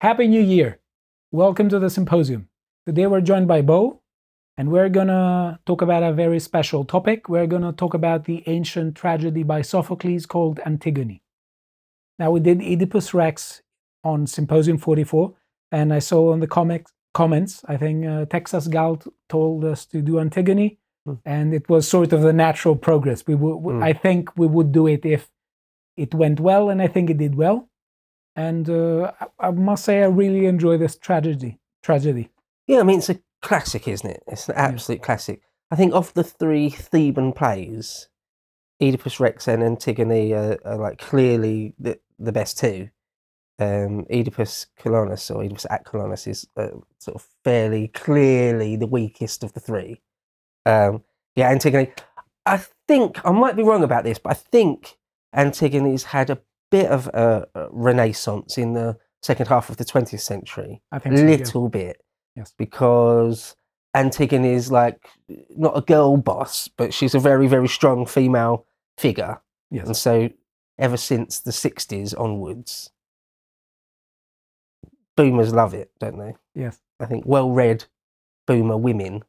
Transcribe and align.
Happy 0.00 0.26
New 0.28 0.40
Year. 0.40 0.80
Welcome 1.32 1.68
to 1.68 1.78
the 1.78 1.90
symposium. 1.90 2.48
Today 2.86 3.06
we're 3.06 3.20
joined 3.20 3.48
by 3.48 3.62
Beau, 3.62 4.00
and 4.56 4.70
we're 4.70 4.88
gonna 4.88 5.60
talk 5.66 5.82
about 5.82 6.02
a 6.02 6.12
very 6.12 6.40
special 6.40 6.84
topic. 6.84 7.28
We're 7.28 7.46
gonna 7.46 7.72
talk 7.72 7.94
about 7.94 8.24
the 8.24 8.42
ancient 8.46 8.96
tragedy 8.96 9.42
by 9.42 9.62
Sophocles 9.62 10.26
called 10.26 10.60
Antigone. 10.64 11.22
Now, 12.18 12.30
we 12.30 12.40
did 12.40 12.60
Oedipus 12.60 13.14
Rex 13.14 13.62
on 14.04 14.26
Symposium 14.26 14.78
44, 14.78 15.34
and 15.72 15.92
I 15.92 15.98
saw 16.00 16.32
on 16.32 16.40
the 16.40 16.46
comics, 16.46 16.92
comments, 17.14 17.64
I 17.66 17.76
think 17.76 18.06
uh, 18.06 18.24
Texas 18.26 18.68
Gal 18.68 19.00
told 19.28 19.64
us 19.64 19.86
to 19.86 20.02
do 20.02 20.18
Antigone, 20.18 20.78
Hmm. 21.06 21.14
and 21.24 21.54
it 21.54 21.66
was 21.70 21.88
sort 21.88 22.12
of 22.12 22.20
the 22.20 22.32
natural 22.34 22.76
progress. 22.76 23.26
We 23.26 23.34
would, 23.34 23.76
Hmm. 23.76 23.82
I 23.82 23.94
think 23.94 24.36
we 24.36 24.46
would 24.46 24.70
do 24.72 24.86
it 24.86 25.06
if 25.06 25.30
it 25.96 26.14
went 26.14 26.40
well, 26.40 26.68
and 26.68 26.82
I 26.82 26.88
think 26.88 27.08
it 27.08 27.16
did 27.16 27.34
well. 27.36 27.69
And 28.40 28.70
uh, 28.70 29.12
I, 29.20 29.48
I 29.48 29.50
must 29.50 29.84
say, 29.84 30.02
I 30.02 30.06
really 30.06 30.46
enjoy 30.46 30.78
this 30.78 30.96
tragedy. 30.96 31.58
Tragedy. 31.82 32.30
Yeah, 32.66 32.80
I 32.80 32.84
mean, 32.84 32.98
it's 33.00 33.10
a 33.10 33.20
classic, 33.42 33.86
isn't 33.86 34.08
it? 34.08 34.22
It's 34.26 34.48
an 34.48 34.54
absolute 34.56 35.02
classic. 35.02 35.42
I 35.70 35.76
think 35.76 35.92
of 35.92 36.14
the 36.14 36.24
three 36.24 36.70
Theban 36.70 37.34
plays, 37.34 38.08
Oedipus 38.80 39.20
Rex 39.20 39.46
and 39.46 39.62
Antigone 39.62 40.32
are, 40.32 40.58
are 40.64 40.78
like 40.78 40.98
clearly 40.98 41.74
the, 41.78 42.00
the 42.18 42.32
best 42.32 42.56
two. 42.58 42.88
Um, 43.58 44.06
Oedipus 44.10 44.68
Colonus 44.78 45.30
or 45.30 45.42
Oedipus 45.42 45.66
at 45.68 45.84
Colonus 45.84 46.26
is 46.26 46.48
uh, 46.56 46.68
sort 46.98 47.16
of 47.16 47.26
fairly 47.44 47.88
clearly 47.88 48.74
the 48.74 48.86
weakest 48.86 49.44
of 49.44 49.52
the 49.52 49.60
three. 49.60 50.00
Um, 50.64 51.02
yeah, 51.36 51.50
Antigone. 51.50 51.92
I 52.46 52.64
think 52.88 53.20
I 53.22 53.32
might 53.32 53.56
be 53.56 53.62
wrong 53.62 53.84
about 53.84 54.04
this, 54.04 54.18
but 54.18 54.30
I 54.30 54.34
think 54.34 54.96
Antigone's 55.34 56.04
had 56.04 56.30
a 56.30 56.40
bit 56.70 56.86
of 56.86 57.06
a, 57.08 57.46
renaissance 57.70 58.58
in 58.58 58.74
the 58.74 58.96
second 59.22 59.46
half 59.46 59.68
of 59.68 59.76
the 59.76 59.84
20th 59.84 60.20
century 60.20 60.80
I 60.92 60.98
think 60.98 61.16
so. 61.16 61.22
yeah. 61.22 61.30
little 61.30 61.68
bit. 61.68 62.02
Yes. 62.36 62.54
Because 62.56 63.56
Antigone 63.94 64.52
is 64.52 64.70
like 64.70 65.08
not 65.50 65.76
a 65.76 65.82
girl 65.82 66.16
boss, 66.16 66.68
but 66.68 66.94
she's 66.94 67.14
a 67.14 67.18
very, 67.18 67.46
very 67.48 67.68
strong 67.68 68.06
female 68.06 68.66
figure. 68.96 69.40
Yes. 69.70 69.86
And 69.86 69.96
so 69.96 70.30
ever 70.78 70.96
since 70.96 71.40
the 71.40 71.50
60s 71.50 72.18
onwards, 72.18 72.90
boomers 75.16 75.52
love 75.52 75.74
it, 75.74 75.90
don't 75.98 76.18
they? 76.18 76.34
Yes. 76.54 76.80
I 76.98 77.06
think 77.06 77.24
well 77.26 77.50
read 77.50 77.84
boomer 78.46 78.76
women 78.76 79.22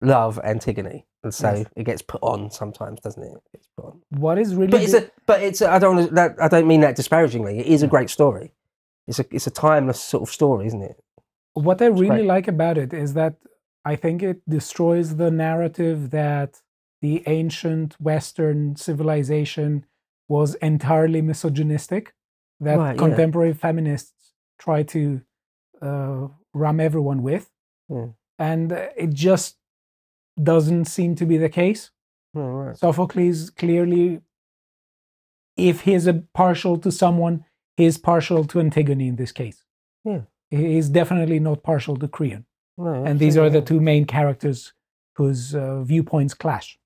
love 0.00 0.38
Antigone. 0.42 1.06
And 1.22 1.34
so 1.34 1.52
Yes. 1.52 1.66
it 1.76 1.84
gets 1.84 2.02
put 2.02 2.22
on 2.22 2.50
sometimes, 2.50 3.00
doesn't 3.00 3.22
it? 3.22 3.32
It's 3.52 3.68
put 3.76 3.84
on. 3.86 4.00
What 4.10 4.38
is 4.38 4.54
really 4.54 4.70
But 4.70 4.82
it's 4.82 4.94
a, 4.94 5.10
but 5.26 5.42
it's 5.42 5.60
a, 5.60 5.70
I 5.70 5.78
don't 5.78 6.14
that 6.14 6.36
I 6.40 6.48
don't 6.48 6.66
mean 6.66 6.80
that 6.80 6.96
disparagingly. 6.96 7.58
It 7.58 7.66
is 7.66 7.82
a 7.82 7.86
great 7.88 8.10
story. 8.10 8.52
It's 9.06 9.18
a 9.18 9.26
it's 9.30 9.46
a 9.46 9.50
timeless 9.50 10.00
sort 10.00 10.22
of 10.22 10.30
story, 10.32 10.66
isn't 10.66 10.82
it? 10.82 10.96
what 11.54 11.82
I 11.82 11.86
really 11.86 12.08
great. 12.08 12.26
like 12.26 12.48
about 12.48 12.78
it 12.78 12.92
is 12.94 13.14
that 13.14 13.34
I 13.84 13.96
think 13.96 14.22
it 14.22 14.40
destroys 14.48 15.16
the 15.16 15.30
narrative 15.30 16.10
that 16.10 16.62
the 17.02 17.22
ancient 17.26 18.00
Western 18.00 18.76
civilization 18.76 19.84
was 20.28 20.54
entirely 20.56 21.20
misogynistic, 21.22 22.14
that 22.60 22.78
Right, 22.78 22.92
yeah. 22.92 22.98
contemporary 22.98 23.52
feminists 23.52 24.32
try 24.58 24.82
to 24.84 25.22
uh, 25.82 26.28
ram 26.54 26.78
everyone 26.78 27.22
with. 27.22 27.50
Yeah. 27.88 28.08
And 28.38 28.70
it 28.72 29.10
just 29.12 29.56
doesn't 30.42 30.86
seem 30.86 31.14
to 31.16 31.26
be 31.26 31.36
the 31.36 31.48
case. 31.48 31.90
Oh, 32.34 32.40
right. 32.40 32.76
Sophocles 32.76 33.50
clearly, 33.50 34.20
if 35.56 35.82
he's 35.82 36.06
a 36.06 36.22
partial 36.34 36.78
to 36.78 36.90
someone, 36.92 37.44
he's 37.76 37.98
partial 37.98 38.44
to 38.44 38.60
Antigone 38.60 39.08
in 39.08 39.16
this 39.16 39.32
case. 39.32 39.64
Yeah. 40.04 40.22
He 40.50 40.78
is 40.78 40.88
definitely 40.88 41.38
not 41.40 41.62
partial 41.62 41.96
to 41.96 42.08
Creon. 42.08 42.44
No, 42.78 43.04
And 43.04 43.18
these 43.18 43.36
are 43.36 43.50
the 43.50 43.60
two 43.60 43.80
main 43.80 44.04
characters 44.06 44.72
whose 45.16 45.54
uh, 45.54 45.82
viewpoints 45.82 46.34
clash. 46.34 46.78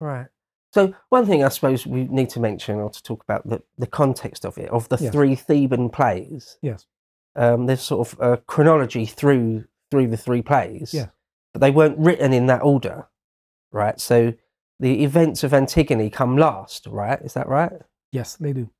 Right. 0.00 0.26
So 0.72 0.94
one 1.08 1.26
thing 1.26 1.44
I 1.44 1.48
suppose 1.48 1.86
we 1.86 2.04
need 2.04 2.30
to 2.30 2.40
mention 2.40 2.76
or 2.76 2.90
to 2.90 3.02
talk 3.02 3.22
about 3.22 3.48
the, 3.48 3.62
the 3.78 3.86
context 3.86 4.44
of 4.44 4.58
it, 4.58 4.68
of 4.70 4.88
the 4.88 4.98
Yes. 5.00 5.12
three 5.12 5.34
Theban 5.34 5.90
plays. 5.90 6.58
Yes. 6.62 6.86
Um, 7.36 7.66
there's 7.66 7.80
sort 7.82 8.06
of 8.12 8.20
a 8.20 8.36
chronology 8.38 9.06
through 9.06 9.64
through 9.90 10.08
the 10.08 10.16
three 10.16 10.42
plays. 10.42 10.92
Yeah. 10.94 11.06
But 11.52 11.60
they 11.60 11.70
weren't 11.70 11.98
written 11.98 12.32
in 12.32 12.46
that 12.46 12.62
order. 12.62 13.08
Right. 13.70 14.00
So 14.00 14.34
the 14.80 15.02
events 15.04 15.44
of 15.44 15.52
Antigone 15.54 16.10
come 16.10 16.36
last, 16.36 16.86
right? 16.86 17.20
Is 17.22 17.34
that 17.34 17.48
right? 17.48 17.72
Yes, 18.10 18.36
they 18.36 18.52
do. 18.52 18.70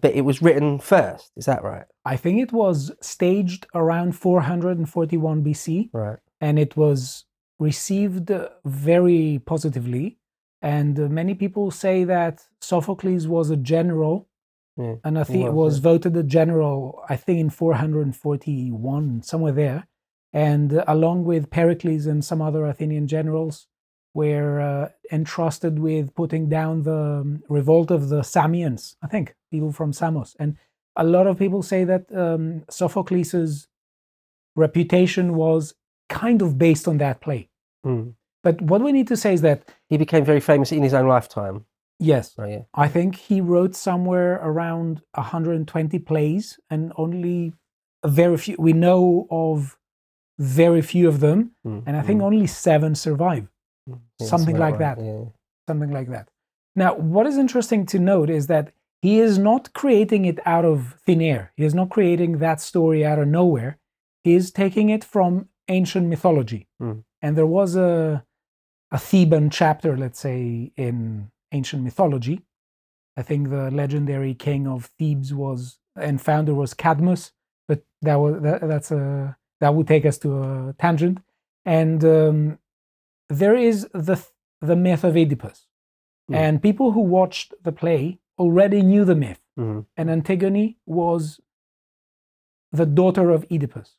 But 0.00 0.14
it 0.14 0.20
was 0.20 0.40
written 0.40 0.78
first, 0.78 1.32
is 1.36 1.46
that 1.46 1.64
right? 1.64 1.84
I 2.04 2.16
think 2.16 2.40
it 2.40 2.52
was 2.52 2.92
staged 3.00 3.66
around 3.74 4.12
441 4.12 5.42
BC 5.42 5.90
Right. 5.92 6.18
and 6.40 6.58
it 6.58 6.76
was 6.76 7.24
received 7.58 8.30
uh, 8.30 8.48
very 8.64 9.40
positively. 9.44 10.18
And 10.62 10.98
uh, 11.00 11.08
many 11.08 11.34
people 11.34 11.70
say 11.72 12.04
that 12.04 12.44
Sophocles 12.60 13.26
was 13.26 13.50
a 13.50 13.56
general, 13.56 14.28
Yeah, 14.76 14.94
and 15.04 15.18
I 15.18 15.24
think 15.24 15.44
it 15.46 15.52
was, 15.52 15.74
was 15.74 15.76
yeah. 15.78 15.82
voted 15.90 16.16
a 16.16 16.22
general, 16.22 17.02
I 17.08 17.16
think 17.16 17.40
in 17.40 17.50
441, 17.50 19.22
somewhere 19.22 19.52
there. 19.52 19.86
And 20.32 20.72
uh, 20.72 20.84
along 20.86 21.24
with 21.24 21.50
Pericles 21.50 22.06
and 22.06 22.24
some 22.24 22.40
other 22.40 22.64
Athenian 22.66 23.06
generals, 23.06 23.66
were 24.14 24.60
uh, 24.60 24.88
entrusted 25.12 25.78
with 25.78 26.14
putting 26.14 26.48
down 26.48 26.82
the 26.82 27.20
um, 27.20 27.42
revolt 27.48 27.90
of 27.90 28.08
the 28.08 28.22
Samians, 28.22 28.96
I 29.02 29.06
think, 29.06 29.34
people 29.50 29.72
from 29.72 29.92
Samos. 29.92 30.36
And 30.38 30.56
a 30.96 31.04
lot 31.04 31.26
of 31.26 31.38
people 31.38 31.62
say 31.62 31.84
that 31.84 32.12
um, 32.14 32.64
Sophocles' 32.68 33.68
reputation 34.56 35.34
was 35.34 35.74
kind 36.08 36.42
of 36.42 36.58
based 36.58 36.88
on 36.88 36.98
that 36.98 37.20
play. 37.20 37.48
Hmm. 37.84 38.10
But 38.42 38.60
what 38.62 38.82
we 38.82 38.90
need 38.90 39.06
to 39.08 39.16
say 39.16 39.34
is 39.34 39.42
that, 39.42 39.68
He 39.88 39.96
became 39.96 40.24
very 40.24 40.40
famous 40.40 40.72
in 40.72 40.82
his 40.82 40.94
own 40.94 41.06
lifetime. 41.06 41.66
yes, 41.98 42.34
Right. 42.36 42.52
Yeah. 42.52 42.62
I 42.74 42.88
think 42.88 43.16
he 43.16 43.40
wrote 43.40 43.76
somewhere 43.76 44.40
around 44.42 45.02
120 45.14 45.98
plays, 46.00 46.58
and 46.68 46.92
only 46.96 47.52
a 48.02 48.08
very 48.08 48.38
few, 48.38 48.56
we 48.58 48.72
know 48.72 49.28
of 49.30 49.76
very 50.40 50.80
few 50.80 51.06
of 51.06 51.20
them, 51.20 51.52
Hmm, 51.64 51.80
and 51.86 51.96
I 51.96 52.02
think 52.02 52.20
hmm, 52.20 52.26
only 52.26 52.46
seven 52.46 52.94
survive, 52.94 53.46
hmm. 53.86 53.96
Something 54.20 54.56
like 54.56 54.78
right, 54.78 54.96
that. 54.96 55.04
Yeah. 55.04 55.24
something 55.68 55.92
like 55.92 56.08
that. 56.08 56.28
Now, 56.74 56.94
what 56.94 57.26
is 57.26 57.36
interesting 57.36 57.84
to 57.86 57.98
note 57.98 58.30
is 58.30 58.46
that 58.46 58.72
he 59.02 59.18
is 59.20 59.38
not 59.38 59.72
creating 59.72 60.24
it 60.24 60.38
out 60.46 60.64
of 60.64 60.96
thin 61.06 61.20
air. 61.20 61.52
He 61.56 61.64
is 61.64 61.74
not 61.74 61.90
creating 61.90 62.38
that 62.38 62.60
story 62.60 63.04
out 63.04 63.18
of 63.18 63.28
nowhere. 63.28 63.78
He 64.24 64.34
is 64.34 64.50
taking 64.50 64.90
it 64.90 65.04
from 65.04 65.48
ancient 65.68 66.06
mythology. 66.08 66.68
Mm. 66.82 67.04
And 67.22 67.36
there 67.36 67.46
was 67.46 67.76
a, 67.76 68.24
a 68.90 68.98
Theban 68.98 69.50
chapter, 69.50 69.96
let's 69.96 70.20
say, 70.20 70.72
in 70.76 71.30
ancient 71.52 71.82
mythology. 71.82 72.42
I 73.16 73.22
think 73.22 73.50
the 73.50 73.70
legendary 73.70 74.34
king 74.34 74.66
of 74.66 74.90
Thebes 74.98 75.34
was 75.34 75.78
and 75.96 76.20
founder 76.20 76.54
was 76.54 76.74
Cadmus, 76.74 77.32
but 77.68 77.82
that 78.02 78.16
was 78.16 78.42
that, 78.42 78.66
that's 78.66 78.90
a 78.90 79.36
that 79.60 79.74
would 79.74 79.86
take 79.86 80.04
us 80.06 80.18
to 80.18 80.42
a 80.42 80.74
tangent. 80.78 81.18
And 81.64 82.04
um, 82.04 82.58
there 83.28 83.54
is 83.54 83.86
the 83.92 84.22
the 84.60 84.76
myth 84.76 85.04
of 85.04 85.16
Oedipus, 85.16 85.66
Hmm. 86.28 86.34
and 86.34 86.62
people 86.62 86.92
who 86.92 87.00
watched 87.00 87.54
the 87.62 87.72
play 87.72 88.18
already 88.38 88.82
knew 88.82 89.04
the 89.04 89.14
myth. 89.14 89.40
Mhm. 89.58 89.86
And 89.96 90.10
Antigone 90.10 90.76
was 90.86 91.40
the 92.72 92.86
daughter 92.86 93.30
of 93.30 93.44
Oedipus, 93.50 93.96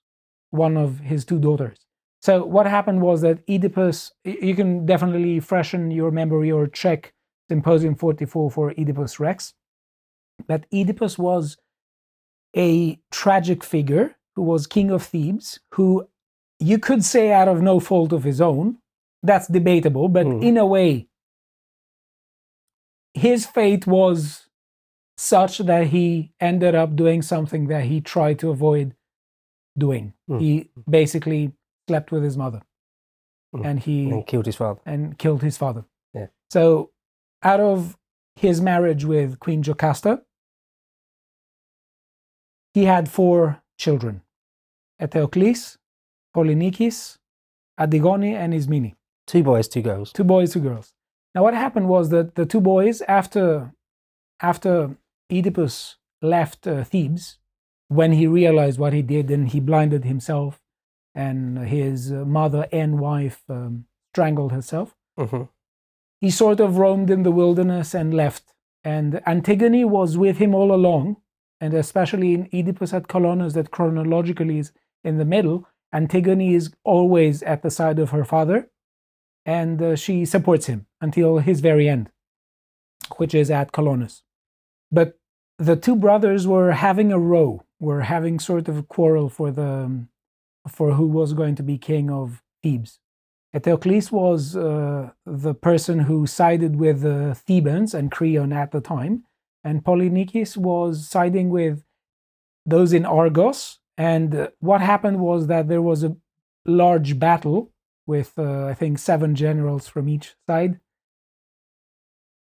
one 0.52 0.78
of 0.78 1.00
his 1.00 1.26
two 1.26 1.40
daughters. 1.40 1.80
So 2.22 2.46
what 2.46 2.68
happened 2.68 3.02
was 3.02 3.22
that 3.22 3.40
Oedipus, 3.50 4.12
you 4.24 4.56
can 4.56 4.86
definitely 4.86 5.40
freshen 5.40 5.92
your 5.92 6.12
memory 6.12 6.52
or 6.52 6.68
check 6.68 7.14
Symposium 7.50 7.96
44 7.96 8.52
for 8.52 8.72
Oedipus 8.78 9.20
Rex. 9.20 9.54
That 10.48 10.66
Oedipus 10.72 11.18
was 11.18 11.58
a 12.56 13.00
tragic 13.12 13.64
figure 13.64 14.16
who 14.36 14.42
was 14.44 14.68
king 14.68 14.92
of 14.92 15.04
Thebes, 15.04 15.60
who 15.74 16.08
you 16.60 16.78
could 16.80 17.04
say 17.04 17.32
out 17.32 17.48
of 17.48 17.62
no 17.62 17.80
fault 17.80 18.14
of 18.14 18.24
his 18.24 18.40
own. 18.42 18.78
That's 19.24 19.48
debatable, 19.48 20.08
but 20.10 20.26
Hmm. 20.26 20.42
in 20.42 20.58
a 20.58 20.66
way, 20.66 21.08
his 23.14 23.46
fate 23.46 23.86
was 23.88 24.48
such 25.18 25.60
that 25.60 25.88
he 25.88 26.34
ended 26.40 26.74
up 26.76 26.96
doing 26.96 27.22
something 27.22 27.68
that 27.68 27.86
he 27.86 28.02
tried 28.02 28.40
to 28.40 28.50
avoid 28.50 28.96
doing. 29.78 30.14
Hmm. 30.28 30.40
He 30.40 30.70
basically 30.90 31.52
slept 31.88 32.12
with 32.12 32.24
his 32.24 32.38
mother 32.38 32.62
Hmm. 33.54 33.66
and 33.66 33.80
he 33.80 34.10
And 34.10 34.26
killed 34.26 34.46
his 34.46 34.56
father. 34.56 34.82
and 34.86 35.18
killed 35.18 35.44
his 35.44 35.58
father. 35.58 35.86
Yeah. 36.14 36.28
So, 36.50 36.92
out 37.44 37.60
of 37.60 37.98
his 38.36 38.62
marriage 38.62 39.04
with 39.06 39.40
Queen 39.40 39.62
Jocasta, 39.62 40.24
he 42.74 42.86
had 42.86 43.10
four 43.10 43.61
children 43.86 44.22
Eteocles, 45.02 45.78
Polynikis, 46.36 47.18
Antigone, 47.80 48.36
and 48.36 48.54
Ismene. 48.54 48.94
Two 49.26 49.44
boys, 49.44 49.68
two 49.68 49.82
girls. 49.82 50.12
Two 50.14 50.24
boys, 50.24 50.54
two 50.54 50.60
girls. 50.60 50.94
Now, 51.34 51.42
what 51.44 51.56
happened 51.56 51.88
was 51.90 52.10
that 52.10 52.36
the 52.36 52.46
two 52.46 52.62
boys, 52.62 53.02
after, 53.20 53.74
after 54.42 54.96
Oedipus 55.32 55.96
left 56.22 56.68
uh, 56.68 56.84
Thebes, 56.84 57.40
when 57.88 58.12
he 58.14 58.28
realized 58.28 58.78
what 58.80 58.94
he 58.94 59.02
did, 59.02 59.32
and 59.32 59.50
he 59.50 59.60
blinded 59.60 60.06
himself, 60.06 60.62
and 61.16 61.58
his 61.78 62.12
mother 62.12 62.68
and 62.72 63.00
wife 63.00 63.42
um, 63.50 63.86
strangled 64.14 64.52
herself. 64.52 64.96
hmm 65.18 65.44
He 66.20 66.30
sort 66.30 66.60
of 66.60 66.78
roamed 66.78 67.10
in 67.10 67.24
the 67.24 67.32
wilderness 67.42 67.96
and 67.96 68.14
left. 68.14 68.54
And 68.84 69.22
Antigone 69.26 69.86
was 69.86 70.18
with 70.18 70.38
him 70.38 70.54
all 70.54 70.72
along, 70.74 71.18
and 71.62 71.74
especially 71.74 72.34
in 72.34 72.50
Oedipus 72.52 72.94
at 72.94 73.08
Colonus, 73.08 73.54
that 73.54 73.72
chronologically 73.72 74.58
is 74.60 74.74
in 75.04 75.18
the 75.18 75.26
middle. 75.26 75.68
Antigone 75.94 76.56
is 76.56 76.74
always 76.84 77.44
at 77.44 77.62
the 77.62 77.70
side 77.70 78.00
of 78.00 78.10
her 78.10 78.26
father, 78.26 78.70
and 79.46 79.82
uh, 79.82 79.96
she 79.96 80.26
supports 80.26 80.66
him 80.66 80.88
until 81.00 81.38
his 81.38 81.62
very 81.62 81.88
end, 81.88 82.10
which 83.18 83.36
is 83.36 83.52
at 83.52 83.72
Colonus. 83.72 84.24
But 84.92 85.20
the 85.58 85.76
two 85.76 85.96
brothers 85.96 86.48
were 86.48 86.72
having 86.72 87.12
a 87.12 87.20
row, 87.20 87.64
were 87.80 88.02
having 88.02 88.40
sort 88.40 88.68
of 88.68 88.78
a 88.78 88.84
quarrel 88.84 89.30
for 89.30 89.52
the 89.52 89.62
um, 89.86 90.10
for 90.68 90.94
who 90.94 91.08
was 91.08 91.34
going 91.34 91.56
to 91.56 91.64
be 91.64 91.78
king 91.78 92.10
of 92.10 92.42
Thebes. 92.64 93.00
Eteocles 93.56 94.12
was 94.12 94.56
uh, 94.56 95.12
the 95.26 95.54
person 95.54 96.00
who 96.00 96.26
sided 96.26 96.78
with 96.78 97.02
the 97.02 97.36
Thebans 97.36 97.94
and 97.94 98.12
Creon 98.12 98.54
at 98.54 98.72
the 98.72 98.80
time, 98.80 99.24
and 99.64 99.84
Polynices 99.84 100.58
was 100.58 101.08
siding 101.08 101.50
with 101.50 101.84
those 102.66 102.94
in 102.94 103.06
Argos. 103.06 103.80
And 103.98 104.34
uh, 104.34 104.48
what 104.60 104.82
happened 104.82 105.20
was 105.20 105.48
that 105.48 105.68
there 105.68 105.82
was 105.82 106.04
a 106.04 106.16
large 106.66 107.20
battle 107.20 107.72
with, 108.08 108.34
uh, 108.38 108.66
I 108.66 108.74
think, 108.74 109.00
seven 109.00 109.36
generals 109.36 109.88
from 109.88 110.10
each 110.10 110.36
side. 110.48 110.80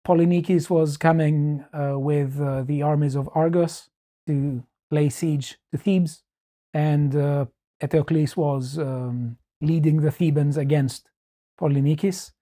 Polynices 0.06 0.68
was 0.68 0.96
coming 0.96 1.64
uh, 1.72 1.98
with 1.98 2.40
uh, 2.40 2.62
the 2.62 2.82
armies 2.82 3.14
of 3.14 3.28
Argos 3.34 3.88
to 4.26 4.62
lay 4.90 5.08
siege 5.08 5.58
to 5.72 5.78
Thebes, 5.78 6.22
and 6.74 7.16
uh, 7.16 7.46
Eteocles 7.82 8.36
was 8.36 8.78
um, 8.78 9.38
leading 9.60 10.00
the 10.00 10.10
Thebans 10.10 10.56
against 10.56 11.10
Polynices. 11.58 12.32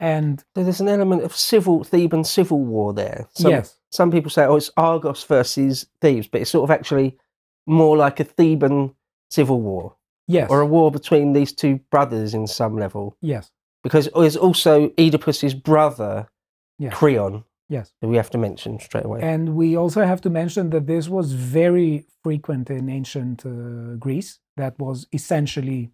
And 0.00 0.42
So 0.56 0.64
there's 0.64 0.80
an 0.80 0.88
element 0.88 1.22
of 1.22 1.36
civil 1.36 1.84
Theban 1.84 2.24
civil 2.24 2.64
war 2.64 2.92
there. 2.92 3.28
Some, 3.34 3.52
yes, 3.52 3.78
Some 3.94 4.10
people 4.10 4.28
say, 4.28 4.44
oh, 4.44 4.56
it's 4.56 4.72
Argos 4.76 5.22
versus 5.22 5.86
Thebes, 6.00 6.26
but 6.26 6.40
it's 6.40 6.50
sort 6.50 6.68
of 6.68 6.74
actually 6.74 7.16
more 7.64 7.96
like 7.96 8.18
a 8.18 8.24
Theban 8.24 8.92
civil 9.30 9.60
war 9.60 9.94
yes, 10.26 10.50
or 10.50 10.60
a 10.60 10.66
war 10.66 10.90
between 10.90 11.32
these 11.32 11.52
two 11.52 11.76
brothers 11.92 12.34
in 12.34 12.48
some 12.48 12.76
level. 12.76 13.16
yes, 13.20 13.52
Because 13.84 14.08
there's 14.12 14.36
also 14.36 14.88
Oedipus's 14.98 15.54
brother, 15.54 16.28
Yes. 16.76 16.92
Creon, 16.92 17.44
yes. 17.68 17.92
that 18.00 18.08
we 18.08 18.16
have 18.16 18.30
to 18.30 18.38
mention 18.38 18.80
straight 18.80 19.04
away. 19.04 19.20
And 19.22 19.54
we 19.54 19.76
also 19.76 20.04
have 20.04 20.20
to 20.22 20.30
mention 20.30 20.70
that 20.70 20.88
this 20.88 21.08
was 21.08 21.32
very 21.32 22.04
frequent 22.24 22.68
in 22.70 22.88
ancient 22.88 23.46
uh, 23.46 23.94
Greece. 23.96 24.40
That 24.56 24.76
was 24.76 25.06
essentially 25.12 25.92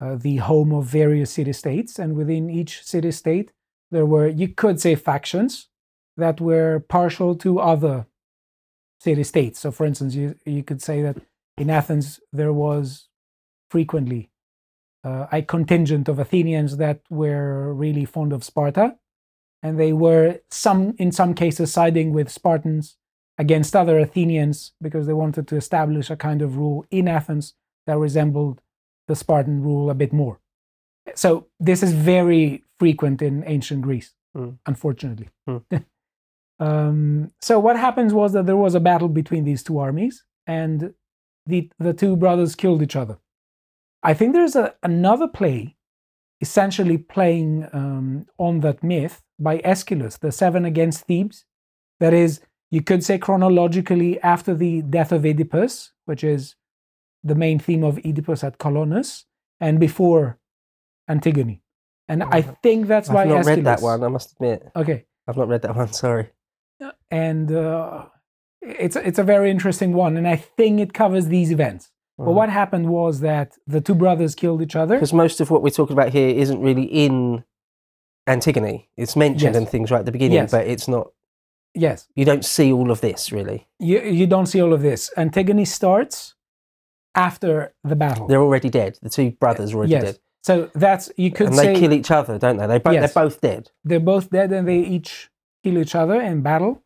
uh, 0.00 0.16
the 0.16 0.38
home 0.38 0.72
of 0.72 0.86
various 0.86 1.30
city 1.30 1.52
states. 1.52 2.00
And 2.00 2.16
within 2.16 2.50
each 2.50 2.82
city 2.82 3.12
state, 3.12 3.52
there 3.92 4.04
were, 4.04 4.26
you 4.26 4.48
could 4.48 4.80
say, 4.80 4.96
factions 4.96 5.68
that 6.20 6.40
were 6.40 6.80
partial 6.88 7.34
to 7.36 7.58
other 7.60 8.06
city 9.00 9.24
states. 9.24 9.58
So, 9.60 9.70
for 9.70 9.86
instance, 9.86 10.14
you, 10.14 10.36
you 10.46 10.62
could 10.62 10.82
say 10.82 11.02
that 11.02 11.16
in 11.58 11.70
Athens, 11.70 12.20
there 12.32 12.52
was 12.52 13.08
frequently 13.70 14.30
uh, 15.04 15.26
a 15.32 15.42
contingent 15.42 16.08
of 16.08 16.18
Athenians 16.18 16.76
that 16.76 17.00
were 17.10 17.72
really 17.74 18.04
fond 18.04 18.32
of 18.32 18.44
Sparta 18.44 18.96
and 19.62 19.78
they 19.78 19.92
were 19.92 20.40
some 20.50 20.94
in 20.98 21.12
some 21.12 21.34
cases 21.34 21.72
siding 21.72 22.12
with 22.12 22.30
Spartans 22.30 22.96
against 23.38 23.74
other 23.76 23.98
Athenians 23.98 24.72
because 24.80 25.06
they 25.06 25.12
wanted 25.12 25.46
to 25.48 25.56
establish 25.56 26.10
a 26.10 26.16
kind 26.16 26.42
of 26.42 26.56
rule 26.56 26.84
in 26.90 27.08
Athens 27.08 27.54
that 27.86 27.96
resembled 27.98 28.60
the 29.08 29.16
Spartan 29.16 29.62
rule 29.62 29.90
a 29.90 29.94
bit 29.94 30.12
more. 30.12 30.40
So 31.14 31.46
this 31.58 31.82
is 31.82 31.92
very 31.92 32.64
frequent 32.78 33.22
in 33.22 33.42
ancient 33.46 33.82
Greece, 33.82 34.14
Hmm. 34.34 34.50
unfortunately. 34.66 35.28
Hmm. 35.46 35.58
um, 36.60 37.30
so 37.40 37.58
what 37.58 37.76
happens 37.76 38.14
was 38.14 38.32
that 38.34 38.46
there 38.46 38.56
was 38.56 38.74
a 38.74 38.80
battle 38.80 39.08
between 39.08 39.44
these 39.44 39.62
two 39.62 39.78
armies, 39.78 40.24
and 40.46 40.94
the 41.46 41.70
the 41.78 41.92
two 41.94 42.16
brothers 42.16 42.54
killed 42.54 42.82
each 42.82 42.96
other. 42.96 43.18
I 44.02 44.14
think 44.14 44.34
there's 44.34 44.56
a, 44.56 44.74
another 44.82 45.28
play 45.28 45.76
essentially 46.42 46.96
playing 46.98 47.68
um, 47.72 48.26
on 48.38 48.60
that 48.60 48.82
myth 48.82 49.22
by 49.38 49.58
Aeschylus, 49.58 50.18
the 50.18 50.32
Seven 50.32 50.64
Against 50.64 51.06
Thebes. 51.06 51.44
That 52.00 52.14
is, 52.14 52.40
you 52.70 52.82
could 52.82 53.04
say 53.04 53.18
chronologically 53.18 54.18
after 54.22 54.54
the 54.54 54.80
death 54.82 55.12
of 55.12 55.26
Oedipus, 55.26 55.92
which 56.06 56.24
is 56.24 56.56
the 57.22 57.34
main 57.34 57.58
theme 57.58 57.84
of 57.84 57.98
Oedipus 58.06 58.42
at 58.42 58.58
Colonus, 58.58 59.24
and 59.60 59.78
before 59.78 60.38
Antigone. 61.08 61.62
And 62.08 62.22
I 62.22 62.42
Oh, 62.48 62.56
think 62.62 62.86
that's 62.86 63.10
I've 63.10 63.14
why 63.16 63.24
not 63.24 63.40
Aeschylus. 63.40 63.56
read 63.56 63.64
that 63.66 63.82
one, 63.82 64.02
I 64.02 64.08
must 64.08 64.32
admit. 64.32 64.66
Okay, 64.74 65.04
I've 65.28 65.36
not 65.36 65.48
read 65.48 65.62
that 65.62 65.76
one, 65.76 65.92
sorry. 66.04 66.30
And 67.10 67.50
uh, 67.52 68.06
it's 68.62 68.96
it's 68.96 69.18
a 69.18 69.22
very 69.24 69.50
interesting 69.50 69.92
one, 69.92 70.16
and 70.16 70.26
I 70.28 70.36
think 70.36 70.80
it 70.80 70.92
covers 70.94 71.26
these 71.28 71.50
events. 71.50 71.90
But 72.18 72.32
what 72.32 72.50
happened 72.50 72.90
was 72.90 73.20
that 73.20 73.56
the 73.66 73.80
two 73.80 73.94
brothers 73.94 74.34
killed 74.34 74.60
each 74.60 74.76
other. 74.76 74.96
Because 74.96 75.14
most 75.14 75.40
of 75.40 75.50
what 75.50 75.62
we're 75.62 75.70
talking 75.70 75.94
about 75.94 76.10
here 76.10 76.28
isn't 76.28 76.60
really 76.60 76.82
in 76.84 77.44
Antigone. 78.26 78.90
It's 78.98 79.16
mentioned 79.16 79.54
Yes. 79.54 79.56
and 79.56 79.66
things 79.66 79.90
right 79.90 80.00
at 80.00 80.04
the 80.04 80.12
beginning, 80.12 80.34
Yes. 80.36 80.50
but 80.50 80.66
it's 80.66 80.86
not, 80.86 81.12
Yes, 81.74 82.08
you 82.14 82.26
don't 82.26 82.44
see 82.44 82.72
all 82.72 82.90
of 82.90 83.00
this 83.00 83.32
really. 83.32 83.68
you 83.78 84.00
you 84.02 84.26
don't 84.26 84.46
see 84.46 84.60
all 84.60 84.74
of 84.74 84.82
this. 84.82 85.10
Antigone 85.16 85.64
starts 85.64 86.34
after 87.14 87.72
the 87.84 87.96
battle. 87.96 88.26
They're 88.26 88.42
already 88.42 88.68
dead. 88.68 88.98
The 89.02 89.08
two 89.08 89.30
brothers 89.32 89.72
are 89.72 89.76
already 89.78 89.92
yes. 89.92 90.02
dead. 90.04 90.18
So 90.42 90.70
that's 90.74 91.10
you 91.16 91.30
could 91.30 91.48
And 91.48 91.56
say 91.56 91.72
they 91.74 91.80
kill 91.80 91.92
each 91.92 92.10
other, 92.10 92.38
don't 92.38 92.56
they? 92.58 92.66
They 92.66 92.78
bo-. 92.78 92.92
They're 92.92 93.08
both 93.08 93.40
dead. 93.40 93.70
they're 93.84 94.00
both 94.00 94.30
dead 94.30 94.52
and 94.52 94.68
they 94.68 94.78
each 94.80 95.30
kill 95.64 95.78
each 95.78 95.94
other 95.94 96.20
in 96.20 96.42
battle. 96.42 96.82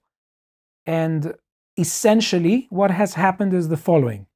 And 0.86 1.34
essentially, 1.76 2.66
what 2.70 2.90
has 2.90 3.14
happened 3.14 3.52
is 3.54 3.68
the 3.68 3.76
following: 3.76 4.26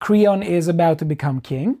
Creon 0.00 0.42
is 0.42 0.68
about 0.68 0.98
to 0.98 1.04
become 1.04 1.40
king. 1.40 1.78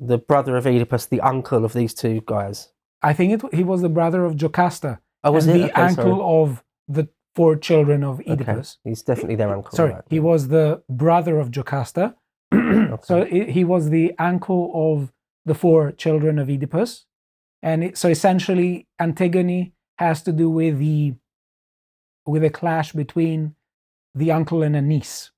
The 0.00 0.18
brother 0.18 0.56
of 0.56 0.66
Oedipus, 0.66 1.06
the 1.06 1.20
uncle 1.20 1.64
of 1.64 1.72
these 1.72 1.94
two 1.94 2.22
guys. 2.26 2.70
I 3.02 3.12
think 3.12 3.44
it, 3.44 3.54
he 3.54 3.62
was 3.62 3.80
the 3.82 3.88
brother 3.88 4.24
of 4.24 4.36
Jocasta 4.36 4.98
Oh, 5.22 5.32
was 5.32 5.46
and 5.46 5.56
it? 5.56 5.58
the 5.58 5.72
Okay, 5.72 5.82
uncle 5.82 6.18
sorry. 6.18 6.42
of 6.42 6.64
the 6.88 7.08
four 7.36 7.56
children 7.56 8.02
of 8.02 8.20
Okay. 8.20 8.32
Oedipus. 8.32 8.78
He's 8.82 9.02
definitely 9.02 9.36
their 9.36 9.52
uncle. 9.54 9.70
Sorry, 9.72 9.92
right. 9.92 10.02
he 10.10 10.20
was 10.20 10.48
the 10.48 10.82
brother 10.88 11.38
of 11.38 11.50
Jocasta. 11.50 12.14
So 13.02 13.24
he 13.24 13.44
he 13.50 13.64
was 13.64 13.90
the 13.90 14.14
uncle 14.18 14.70
of 14.74 15.12
the 15.44 15.54
four 15.54 15.92
children 15.92 16.38
of 16.38 16.48
Oedipus, 16.48 17.06
and 17.62 17.84
it, 17.84 17.98
so 17.98 18.08
essentially 18.08 18.86
Antigone 19.00 19.72
has 19.98 20.22
to 20.22 20.32
do 20.32 20.48
with 20.50 20.78
the 20.78 21.14
with 22.26 22.44
a 22.44 22.50
clash 22.50 22.92
between 22.92 23.54
the 24.14 24.32
uncle 24.32 24.62
and 24.62 24.76
a 24.76 24.82
niece. 24.82 25.30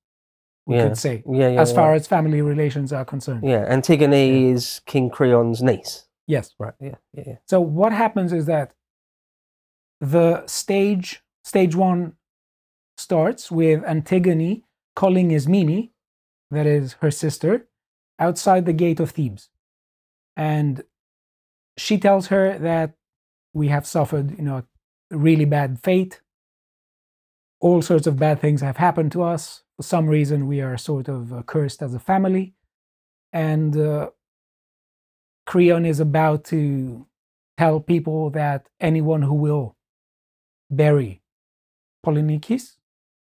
We 0.66 0.76
Yeah. 0.76 0.88
could 0.88 0.98
say, 0.98 1.22
Yeah, 1.30 1.48
yeah. 1.48 1.60
as 1.60 1.72
far 1.72 1.94
as 1.94 2.06
family 2.06 2.42
relations 2.42 2.92
are 2.92 3.04
concerned. 3.04 3.44
Yeah, 3.44 3.64
Antigone 3.68 4.50
is 4.50 4.80
King 4.86 5.10
Creon's 5.10 5.62
niece. 5.62 6.06
Yes. 6.26 6.54
Right. 6.58 6.74
Yeah. 6.80 6.96
Yeah. 7.12 7.24
yeah. 7.26 7.36
So 7.46 7.60
what 7.60 7.92
happens 7.92 8.32
is 8.32 8.46
that 8.46 8.72
the 10.00 10.44
stage 10.46 11.22
stage 11.44 11.76
one 11.76 12.14
starts 12.98 13.50
with 13.50 13.84
Antigone 13.84 14.64
calling 14.96 15.30
Ismene, 15.30 15.90
that 16.50 16.66
is 16.66 16.94
her 16.94 17.10
sister, 17.10 17.68
outside 18.18 18.66
the 18.66 18.72
gate 18.72 18.98
of 18.98 19.10
Thebes, 19.12 19.48
and 20.36 20.82
she 21.76 21.98
tells 21.98 22.26
her 22.28 22.58
that 22.58 22.94
we 23.52 23.68
have 23.68 23.86
suffered, 23.86 24.36
you 24.36 24.44
know, 24.44 24.64
a 25.12 25.16
really 25.16 25.44
bad 25.44 25.78
fate. 25.82 26.20
All 27.60 27.82
sorts 27.82 28.06
of 28.06 28.16
bad 28.18 28.40
things 28.40 28.60
have 28.60 28.76
happened 28.76 29.12
to 29.12 29.22
us. 29.22 29.62
For 29.76 29.82
some 29.82 30.06
reason, 30.06 30.46
we 30.46 30.60
are 30.60 30.76
sort 30.78 31.08
of 31.08 31.32
uh, 31.32 31.42
cursed 31.42 31.82
as 31.82 31.94
a 31.94 31.98
family, 31.98 32.54
and 33.32 33.76
uh, 33.76 34.10
Creon 35.46 35.84
is 35.86 36.00
about 36.00 36.44
to 36.46 37.06
tell 37.58 37.80
people 37.80 38.30
that 38.30 38.68
anyone 38.80 39.22
who 39.22 39.34
will 39.34 39.76
bury 40.70 41.22
Polynices, 42.04 42.76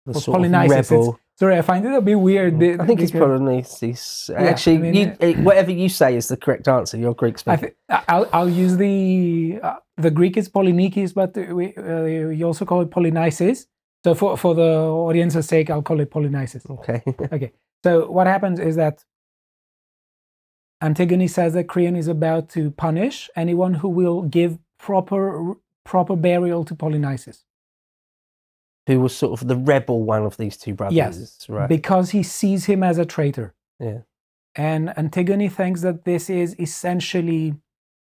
The 0.06 0.14
sort 0.14 0.36
of 0.38 0.42
Polynices, 0.44 0.90
rebel. 0.90 1.20
sorry, 1.38 1.56
I 1.58 1.62
find 1.62 1.84
it 1.86 1.92
a 1.94 2.00
bit 2.00 2.16
weird. 2.16 2.54
I 2.62 2.86
think 2.86 3.00
it's 3.00 3.12
Polynices. 3.12 4.34
I 4.36 4.48
Actually, 4.48 4.78
mean, 4.78 4.94
you, 4.94 5.06
uh, 5.08 5.16
eh, 5.20 5.42
whatever 5.42 5.70
you 5.70 5.88
say 5.88 6.16
is 6.16 6.28
the 6.28 6.36
correct 6.36 6.68
answer. 6.68 6.96
You're 6.98 7.14
Greek 7.14 7.36
I 7.46 7.56
speaking. 7.56 7.74
th- 7.90 8.04
I'll, 8.08 8.28
I'll 8.32 8.48
use 8.48 8.76
the 8.76 9.60
uh, 9.62 9.76
the 9.96 10.10
Greek 10.10 10.36
is 10.36 10.48
Polynikes, 10.48 11.14
but 11.14 11.34
we, 11.54 11.74
uh, 11.76 12.04
you 12.04 12.44
also 12.46 12.64
call 12.64 12.80
it 12.82 12.90
Polynices. 12.90 13.66
So 14.04 14.14
for, 14.14 14.36
for 14.36 14.54
the 14.54 14.62
audience's 14.88 15.46
sake, 15.46 15.70
I'll 15.70 15.82
call 15.82 16.00
it 16.00 16.10
Polynices. 16.10 16.68
okay. 16.70 17.02
Okay. 17.32 17.52
So 17.84 18.10
what 18.10 18.26
happens 18.26 18.58
is 18.60 18.76
that 18.76 19.04
Antigone 20.80 21.28
says 21.28 21.52
that 21.54 21.64
Creon 21.68 21.96
is 21.96 22.08
about 22.08 22.48
to 22.50 22.70
punish 22.72 23.30
anyone 23.36 23.74
who 23.74 23.88
will 23.88 24.22
give 24.22 24.58
proper 24.78 25.54
proper 25.84 26.14
burial 26.16 26.64
to 26.64 26.74
Polynices. 26.74 27.42
who 28.86 29.00
was 29.00 29.14
sort 29.16 29.40
of 29.40 29.46
the 29.48 29.56
rebel 29.56 30.02
one 30.02 30.24
of 30.24 30.36
these 30.36 30.56
two 30.56 30.74
brothers, 30.74 30.96
Yes, 30.96 31.46
right? 31.48 31.68
because 31.68 32.10
he 32.10 32.22
sees 32.22 32.64
him 32.66 32.82
as 32.82 32.98
a 32.98 33.04
traitor. 33.04 33.54
yeah, 33.80 34.00
And 34.56 34.92
Antigone 34.96 35.48
thinks 35.48 35.82
that 35.82 36.04
this 36.04 36.28
is 36.30 36.54
essentially 36.58 37.54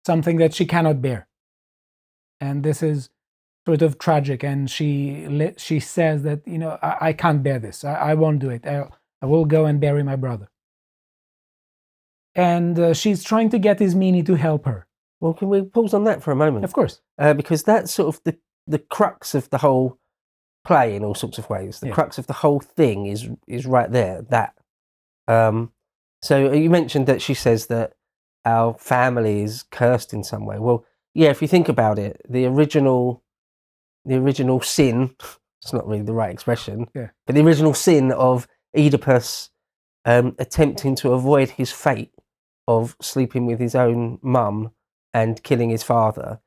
something 0.05 0.38
that 0.38 0.53
she 0.53 0.65
cannot 0.65 1.01
bear. 1.01 1.27
And 2.41 2.63
this 2.63 2.81
is 2.83 3.09
sort 3.65 3.82
of 3.82 3.98
tragic. 3.98 4.43
And 4.43 4.70
she 4.70 5.53
she 5.58 5.79
says 5.79 6.24
that, 6.24 6.41
you 6.46 6.58
know, 6.58 6.77
I, 6.82 6.98
I 7.10 7.13
can't 7.13 7.43
bear 7.43 7.60
this. 7.60 7.84
I, 7.84 7.93
I 7.93 8.13
won't 8.15 8.39
do 8.39 8.50
it. 8.50 8.65
I, 8.65 8.88
I 9.22 9.25
will 9.25 9.46
go 9.46 9.65
and 9.65 9.79
bury 9.79 10.03
my 10.03 10.15
brother. 10.15 10.50
And 12.36 12.79
uh, 12.79 12.93
she's 12.93 13.24
trying 13.24 13.50
to 13.51 13.60
get 13.60 13.79
Ismini 13.79 14.25
to 14.25 14.36
help 14.36 14.65
her. 14.65 14.88
Well, 15.20 15.34
can 15.34 15.50
we 15.50 15.62
pause 15.62 15.93
on 15.93 16.03
that 16.05 16.22
for 16.24 16.32
a 16.32 16.36
moment? 16.36 16.65
Of 16.65 16.74
course. 16.74 17.01
uh, 17.17 17.34
because 17.34 17.63
that's 17.63 17.93
sort 17.93 18.13
of 18.15 18.22
the 18.24 18.38
the 18.65 18.79
crux 18.79 19.36
of 19.36 19.50
the 19.50 19.58
whole 19.60 19.98
play 20.65 20.96
in 20.96 21.03
all 21.03 21.15
sorts 21.15 21.38
of 21.38 21.50
ways. 21.50 21.79
The 21.79 21.88
Yeah. 21.88 21.93
crux 21.93 22.17
of 22.17 22.27
the 22.27 22.34
whole 22.34 22.60
thing 22.60 23.05
is 23.05 23.29
is 23.48 23.65
right 23.65 23.91
there. 23.91 24.22
That. 24.24 24.55
Um, 25.27 25.72
so 26.22 26.51
you 26.51 26.70
mentioned 26.70 27.05
that 27.08 27.22
she 27.22 27.34
says 27.34 27.67
that 27.67 27.93
our 28.46 28.74
family 28.74 29.41
is 29.43 29.63
cursed 29.72 30.13
in 30.13 30.24
some 30.24 30.46
way. 30.46 30.60
Well, 30.60 30.86
yeah, 31.13 31.29
if 31.29 31.41
you 31.41 31.48
think 31.48 31.70
about 31.70 32.00
it, 32.00 32.22
the 32.27 32.46
original, 32.46 33.22
the 34.05 34.15
original 34.15 34.62
sin. 34.62 35.15
It's 35.62 35.74
not 35.74 35.88
really 35.88 36.03
the 36.03 36.13
right 36.13 36.33
expression. 36.33 36.88
Yeah. 36.93 37.10
But 37.25 37.36
the 37.36 37.41
original 37.41 37.74
sin 37.74 38.12
of 38.12 38.48
Oedipus 38.75 39.50
um, 40.05 40.36
attempting 40.38 40.95
to 40.98 41.13
avoid 41.13 41.51
his 41.51 41.72
fate 41.72 42.12
of 42.67 42.95
sleeping 43.01 43.45
with 43.45 43.60
his 43.60 43.75
own 43.75 44.19
mum 44.22 44.72
and 45.13 45.41
killing 45.43 45.69
his 45.69 45.83
father 45.83 46.39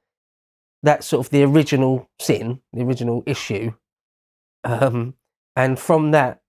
that's 0.87 1.07
sort 1.07 1.27
of 1.27 1.31
the 1.31 1.43
original 1.43 2.09
sin, 2.21 2.61
the 2.73 2.83
original 2.83 3.23
issue. 3.27 3.73
Um, 4.65 5.15
and 5.55 5.79
from 5.79 6.13
that 6.13 6.43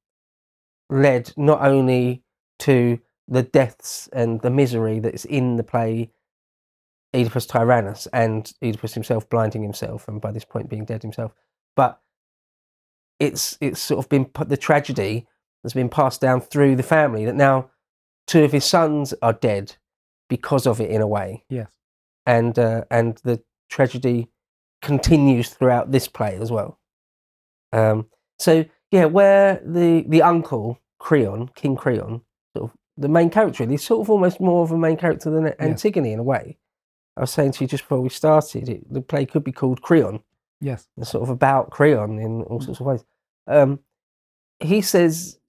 led 0.90 1.34
not 1.36 1.62
only 1.62 2.24
to 2.60 3.00
the 3.28 3.44
deaths 3.44 4.08
and 4.14 4.42
the 4.42 4.50
misery 4.50 5.00
that's 5.00 5.26
in 5.26 5.58
the 5.58 5.64
play 5.64 6.12
Oedipus 7.16 7.46
Tyrannus 7.46 8.08
and 8.14 8.52
Oedipus 8.64 8.94
himself 8.94 9.30
blinding 9.30 9.64
himself 9.64 10.08
and 10.08 10.20
by 10.22 10.32
this 10.32 10.46
point 10.46 10.70
being 10.70 10.86
dead 10.86 11.02
himself, 11.02 11.34
but 11.76 12.02
it's 13.20 13.58
it's 13.62 13.82
sort 13.82 14.04
of 14.04 14.10
been 14.10 14.26
put 14.26 14.50
the 14.50 14.58
tragedy 14.58 15.26
that's 15.64 15.74
been 15.74 15.90
passed 15.90 16.22
down 16.22 16.40
through 16.42 16.76
the 16.76 16.84
family 16.84 17.26
that 17.26 17.36
now 17.36 17.70
two 18.28 18.44
of 18.44 18.52
his 18.52 18.66
sons 18.66 19.14
are 19.22 19.34
dead 19.34 19.76
because 20.30 20.68
of 20.68 20.80
it 20.82 20.90
in 20.92 21.02
a 21.02 21.08
way 21.08 21.44
Yes. 21.50 21.70
and 22.26 22.60
uh, 22.60 22.84
and 22.92 23.18
the 23.24 23.42
tragedy 23.70 24.30
continues 24.82 25.50
throughout 25.50 25.92
this 25.92 26.08
play 26.08 26.36
as 26.40 26.52
well. 26.52 26.80
Um, 27.74 28.08
so 28.38 28.66
yeah, 28.92 29.06
where 29.06 29.62
the 29.66 30.06
the 30.08 30.22
uncle 30.22 30.80
Creon, 31.00 31.50
King 31.56 31.76
Creon, 31.76 32.22
sort 32.56 32.70
of 32.72 32.78
the 32.98 33.10
main 33.10 33.30
character, 33.30 33.66
he's 33.66 33.84
sort 33.84 34.02
of 34.02 34.10
almost 34.10 34.40
more 34.40 34.64
of 34.64 34.72
a 34.72 34.78
main 34.78 34.98
character 34.98 35.30
than 35.30 35.54
Antigone 35.60 36.12
in 36.14 36.20
a 36.20 36.24
way. 36.24 36.58
I 37.18 37.22
was 37.22 37.32
saying 37.32 37.54
to 37.54 37.64
you 37.64 37.68
just 37.68 37.84
before 37.84 38.02
we 38.02 38.10
started, 38.10 38.70
it, 38.70 38.94
the 38.94 39.02
play 39.02 39.26
could 39.26 39.44
be 39.44 39.52
called 39.52 39.82
Creon, 39.82 40.20
Yes. 40.62 40.88
it's 40.98 41.10
sort 41.10 41.24
of 41.24 41.30
about 41.30 41.70
Creon 41.72 42.20
in 42.20 42.44
all 42.44 42.62
sorts 42.62 42.80
of 42.80 42.86
ways. 42.86 43.04
Um, 43.48 43.80
he 44.60 44.82
says, 44.82 45.40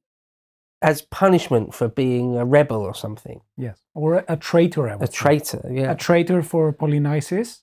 as 0.82 1.02
punishment 1.02 1.74
for 1.74 1.88
being 1.88 2.36
a 2.36 2.44
rebel 2.44 2.80
or 2.82 2.94
something, 2.94 3.40
Yes. 3.56 3.82
Or 3.94 4.14
a, 4.14 4.24
a 4.28 4.36
traitor, 4.36 4.88
I 4.88 4.94
would 4.96 5.08
a 5.08 5.12
say. 5.12 5.18
traitor, 5.18 5.68
yeah. 5.70 5.90
A 5.92 5.96
traitor 5.96 6.42
for 6.42 6.72
Polynices 6.72 7.62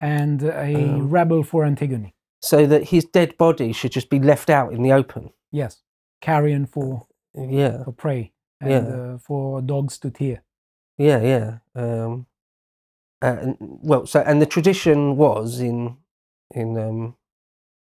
and 0.00 0.42
a 0.42 0.74
Um, 0.74 1.10
rebel 1.10 1.42
for 1.42 1.64
Antigone. 1.64 2.14
so 2.40 2.66
that 2.66 2.88
his 2.88 3.04
dead 3.04 3.36
body 3.38 3.72
should 3.72 3.92
just 3.92 4.10
be 4.10 4.18
left 4.18 4.50
out 4.50 4.72
in 4.72 4.82
the 4.82 4.92
open. 4.92 5.30
Yes. 5.52 5.82
Carrion 6.20 6.66
for, 6.66 7.06
Yeah, 7.34 7.84
for 7.84 7.92
prey 7.92 8.32
and 8.60 8.70
Yeah. 8.70 8.78
uh, 9.14 9.18
for 9.18 9.60
dogs 9.62 9.98
to 9.98 10.10
tear. 10.10 10.42
yeah, 10.98 11.20
yeah. 11.22 11.58
Um, 11.74 12.26
uh, 13.22 13.36
and, 13.40 13.56
well, 13.60 14.06
so 14.06 14.20
and 14.20 14.40
the 14.40 14.46
tradition 14.46 15.16
was 15.16 15.60
in 15.60 15.96
in 16.54 16.78
um, 16.78 17.16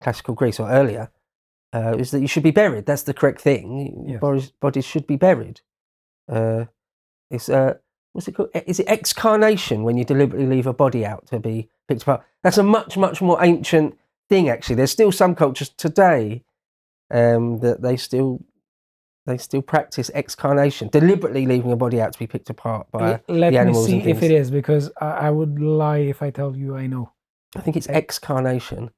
classical 0.01 0.33
Greece 0.33 0.59
or 0.59 0.69
earlier 0.69 1.09
uh, 1.73 1.95
is 1.97 2.11
that 2.11 2.21
you 2.21 2.27
should 2.27 2.43
be 2.43 2.51
buried. 2.51 2.85
That's 2.85 3.03
the 3.03 3.13
correct 3.13 3.41
thing. 3.41 4.05
Yes. 4.07 4.19
Bodies, 4.19 4.51
bodies 4.51 4.85
should 4.85 5.07
be 5.07 5.15
buried. 5.15 5.61
Uh, 6.29 6.65
it's 7.29 7.49
uh, 7.49 7.75
what's 8.13 8.27
it 8.27 8.33
called? 8.33 8.49
Is 8.65 8.79
it 8.79 8.87
excarnation 8.87 9.83
when 9.83 9.97
you 9.97 10.05
deliberately 10.05 10.47
leave 10.47 10.67
a 10.67 10.73
body 10.73 11.05
out 11.05 11.27
to 11.27 11.39
be 11.39 11.69
picked 11.87 12.03
apart? 12.03 12.23
That's 12.43 12.57
a 12.57 12.63
much 12.63 12.97
much 12.97 13.21
more 13.21 13.43
ancient 13.43 13.97
thing. 14.29 14.49
Actually, 14.49 14.75
there's 14.75 14.91
still 14.91 15.11
some 15.11 15.35
cultures 15.35 15.69
today 15.69 16.43
um, 17.11 17.59
that 17.59 17.81
they 17.81 17.97
still 17.97 18.43
they 19.27 19.37
still 19.37 19.61
practice 19.61 20.09
excarnation, 20.15 20.87
deliberately 20.87 21.45
leaving 21.45 21.71
a 21.71 21.75
body 21.75 22.01
out 22.01 22.13
to 22.13 22.19
be 22.19 22.25
picked 22.25 22.49
apart 22.49 22.87
by. 22.91 23.19
Let 23.27 23.49
the 23.49 23.51
me 23.51 23.57
animals 23.57 23.85
see 23.85 23.99
and 23.99 24.09
if 24.09 24.23
it 24.23 24.31
is 24.31 24.49
because 24.49 24.89
I, 24.99 25.09
I 25.09 25.29
would 25.29 25.59
lie 25.59 25.97
if 25.97 26.21
I 26.21 26.31
tell 26.31 26.55
you 26.55 26.77
I 26.77 26.87
know. 26.87 27.11
I 27.55 27.59
think 27.59 27.75
it's 27.75 27.87
Ex- 27.89 27.97
excarnation. 27.97 28.89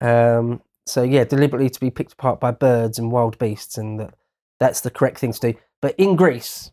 Um, 0.00 0.62
so 0.86 1.02
yeah, 1.02 1.24
deliberately 1.24 1.68
to 1.68 1.78
be 1.80 1.90
picked 1.90 2.14
apart 2.14 2.40
by 2.40 2.50
birds 2.50 2.98
and 2.98 3.12
wild 3.12 3.38
beasts, 3.38 3.76
and 3.76 4.00
that 4.00 4.14
that's 4.58 4.80
the 4.80 4.90
correct 4.90 5.18
thing 5.18 5.32
to 5.34 5.52
do. 5.52 5.58
But 5.82 5.94
in 5.96 6.16
Greece, 6.16 6.72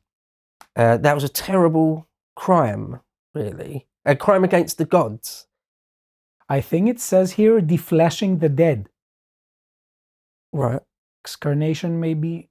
uh, 0.77 0.97
that 0.97 1.13
was 1.13 1.25
a 1.25 1.29
terrible 1.29 2.07
crime, 2.37 3.01
really, 3.33 3.87
a 4.05 4.15
crime 4.15 4.45
against 4.45 4.77
the 4.77 4.85
gods. 4.85 5.47
I 6.47 6.61
think 6.61 6.87
it 6.87 7.01
says 7.01 7.33
here 7.33 7.59
defleshing 7.59 8.39
the 8.39 8.49
dead. 8.49 8.87
Right. 10.53 10.81
Excarnation 11.23 11.99
maybe 11.99 12.49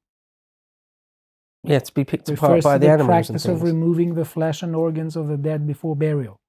Yeah, 1.65 1.79
to 1.79 1.95
be 1.95 2.05
picked 2.05 2.29
apart 2.29 2.63
by 2.63 2.79
the, 2.79 2.87
the, 2.87 2.93
animals 2.93 3.31
and 3.31 3.41
practice 3.41 3.47
of 3.47 3.63
removing 3.63 4.15
the 4.15 4.25
flesh 4.25 4.63
and 4.63 4.77
organs 4.77 5.17
of 5.17 5.29
the 5.29 5.39
dead 5.39 5.67
before 5.67 5.97
burial. 5.97 6.41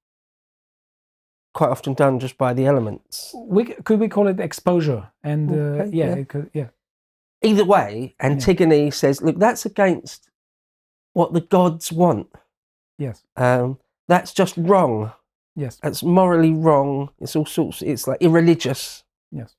Quite 1.54 1.70
often 1.70 1.94
done 1.94 2.18
just 2.18 2.36
by 2.36 2.52
the 2.52 2.66
elements. 2.66 3.34
We, 3.34 3.64
could 3.64 3.98
we 3.98 4.08
call 4.08 4.28
it 4.28 4.38
exposure? 4.38 5.10
And 5.22 5.50
uh, 5.50 5.84
yeah, 5.84 5.90
yeah. 5.90 6.14
It 6.16 6.28
could, 6.28 6.50
yeah, 6.52 6.68
Either 7.42 7.64
way, 7.64 8.14
Antigone 8.20 8.90
says, 8.90 9.22
"Look, 9.22 9.38
that's 9.38 9.64
against 9.64 10.28
what 11.12 11.32
the 11.32 11.40
gods 11.40 11.92
want. 11.92 12.28
yes, 12.98 13.24
Um, 13.36 13.78
that's 14.08 14.32
just 14.34 14.56
wrong." 14.56 15.12
yes, 15.54 15.78
it's 15.82 16.02
morally 16.02 16.52
wrong. 16.52 17.10
It's 17.20 17.36
all 17.36 17.46
sorts. 17.46 17.82
It's 17.82 18.06
like 18.06 18.20
irreligious. 18.20 19.04
yes. 19.30 19.54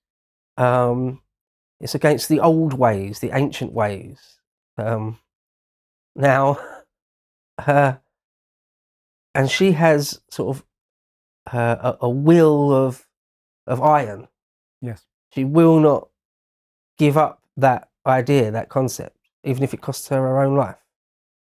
Um, 0.58 1.22
it's 1.80 1.96
against 1.96 2.30
the 2.30 2.40
old 2.40 2.74
ways, 2.74 3.20
the 3.20 3.36
ancient 3.36 3.72
ways. 3.72 4.40
Um, 4.78 5.20
now, 6.18 6.60
her 7.62 8.02
and 9.36 9.50
she 9.50 9.74
has 9.74 10.22
sort 10.32 10.58
of 10.58 10.66
uh, 11.54 11.94
a, 12.02 12.06
a 12.06 12.10
will 12.10 12.74
of 12.74 13.08
of 13.68 13.82
iron. 13.82 14.28
Yes. 14.82 15.06
She 15.34 15.44
will 15.44 15.80
not 15.80 16.10
give 16.98 17.18
up 17.18 17.42
that 17.58 17.90
idea, 18.06 18.52
that 18.52 18.70
concept, 18.70 19.18
even 19.44 19.64
if 19.64 19.74
it 19.74 19.82
costs 19.82 20.08
her 20.10 20.18
her 20.18 20.44
own 20.44 20.56
life. 20.56 20.78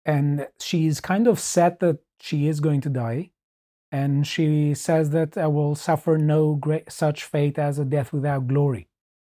and 0.05 0.47
she's 0.59 0.99
kind 1.01 1.27
of 1.27 1.39
set 1.39 1.79
that 1.79 1.99
she 2.19 2.47
is 2.47 2.59
going 2.59 2.81
to 2.81 2.89
die 2.89 3.31
and 3.91 4.25
she 4.27 4.73
says 4.73 5.11
that 5.11 5.37
i 5.37 5.47
will 5.47 5.75
suffer 5.75 6.17
no 6.17 6.55
great 6.55 6.91
such 6.91 7.23
fate 7.23 7.57
as 7.59 7.79
a 7.79 7.85
death 7.85 8.11
without 8.13 8.47
glory 8.47 8.87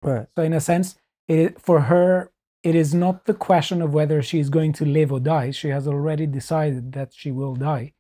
Right. 0.03 0.27
so 0.37 0.43
in 0.43 0.53
a 0.53 0.61
sense 0.61 0.97
it, 1.29 1.61
for 1.61 1.81
her 1.93 2.31
it 2.63 2.75
is 2.75 2.93
not 2.95 3.25
the 3.27 3.35
question 3.35 3.81
of 3.83 3.95
whether 3.95 4.21
she 4.23 4.39
is 4.41 4.51
going 4.51 4.73
to 4.73 4.85
live 4.85 5.13
or 5.13 5.21
die 5.21 5.51
she 5.51 5.69
has 5.69 5.87
already 5.87 6.27
decided 6.27 6.93
that 6.93 7.13
she 7.15 7.31
will 7.31 7.55
die 7.55 7.93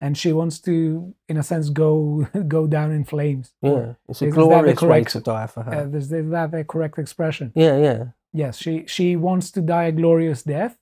and 0.00 0.16
she 0.16 0.32
wants 0.32 0.60
to 0.60 1.14
in 1.28 1.36
a 1.36 1.42
sense 1.42 1.68
go 1.70 2.26
go 2.48 2.66
down 2.66 2.90
in 2.92 3.04
flames 3.04 3.52
Yeah. 3.62 3.94
It's 4.08 4.22
a 4.22 4.26
Is 4.28 4.34
glorious 4.34 4.80
way 4.82 4.88
correct- 4.88 5.10
to 5.12 5.20
die 5.20 5.46
for 5.46 5.62
her. 5.64 5.72
uh, 5.72 5.96
is 5.96 6.08
that 6.08 6.50
the 6.52 6.64
correct 6.64 6.98
expression 6.98 7.52
yeah. 7.54 7.76
Yeah. 7.76 8.04
yes 8.32 8.56
she 8.58 8.84
she 8.86 9.16
wants 9.16 9.50
to 9.52 9.60
die 9.60 9.84
a 9.84 9.92
glorious 9.92 10.42
death 10.42 10.76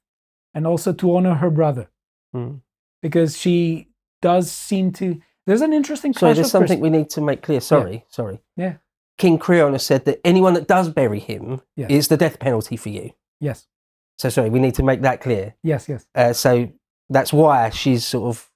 and 0.55 0.67
also 0.67 0.93
to 0.93 1.17
honor 1.17 1.35
her 1.35 1.51
brother 1.51 1.89
Mm. 2.35 2.61
because 3.03 3.39
she 3.39 3.89
does 4.21 4.51
seem 4.51 4.93
to. 4.93 5.21
There's 5.47 5.61
an 5.63 5.73
interesting. 5.73 6.13
So 6.13 6.35
there's 6.35 6.51
something 6.51 6.79
pers- 6.79 6.83
we 6.83 6.91
need 6.91 7.09
to 7.11 7.21
make 7.21 7.41
clear. 7.41 7.61
Sorry, 7.61 8.05
sorry. 8.09 8.41
Yeah. 8.57 8.75
King 9.19 9.39
Creon 9.39 9.73
has 9.73 9.85
said 9.85 10.05
that 10.05 10.21
anyone 10.25 10.55
that 10.55 10.69
does 10.69 10.89
bury 10.91 11.21
him 11.21 11.61
Yes. 11.77 11.91
is 11.91 12.09
the 12.09 12.17
death 12.17 12.39
penalty 12.39 12.77
for 12.77 12.91
you. 12.91 13.13
Yes, 13.41 13.67
So 14.19 14.29
sorry, 14.29 14.51
we 14.51 14.59
need 14.61 14.75
to 14.77 14.83
make 14.83 15.03
that 15.03 15.21
clear. 15.21 15.55
yes, 15.63 15.89
yes, 15.89 16.07
Uh, 16.15 16.33
so 16.33 16.69
that's 17.09 17.33
why 17.33 17.71
she's 17.71 18.05
sort 18.05 18.29
of 18.29 18.51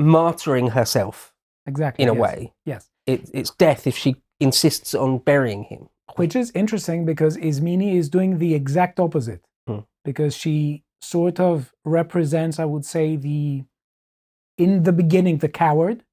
martyring 0.00 0.70
herself 0.72 1.32
exactly. 1.66 2.02
in 2.02 2.08
a 2.08 2.14
yes, 2.14 2.20
way. 2.20 2.52
Yes, 2.64 2.90
It, 3.06 3.30
it's 3.32 3.50
death 3.50 3.86
if 3.86 3.96
she 3.96 4.16
insists 4.40 4.94
on 4.94 5.18
burying 5.18 5.64
him. 5.64 5.88
which 6.16 6.36
is 6.36 6.50
interesting 6.54 7.04
because 7.04 7.36
Ismini 7.36 7.94
is 7.96 8.08
doing 8.08 8.38
the 8.38 8.54
exact 8.54 8.98
opposite 9.00 9.44
Hmm. 9.66 9.80
because 10.04 10.34
she 10.36 10.84
sort 11.00 11.40
of 11.40 11.72
represents, 11.84 12.58
I 12.58 12.64
would 12.64 12.84
say, 12.84 13.16
the 13.16 13.64
in 14.58 14.84
the 14.84 14.92
beginning 14.92 15.38
the 15.38 15.48
coward 15.48 16.04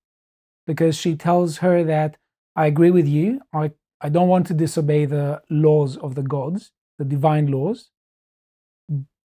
because 0.68 0.98
she 0.98 1.16
tells 1.16 1.58
her 1.60 1.84
that 1.84 2.18
I 2.55 2.67
agree 2.67 2.91
with 2.91 3.07
you. 3.07 3.41
I 3.53 3.72
I 4.01 4.10
don't 4.10 4.27
want 4.27 4.48
to 4.48 4.53
disobey 4.53 5.05
the 5.05 5.41
laws 5.50 5.98
of 5.98 6.15
the 6.15 6.24
gods, 6.24 6.72
the 7.00 7.05
divine 7.05 7.48
laws, 7.48 7.89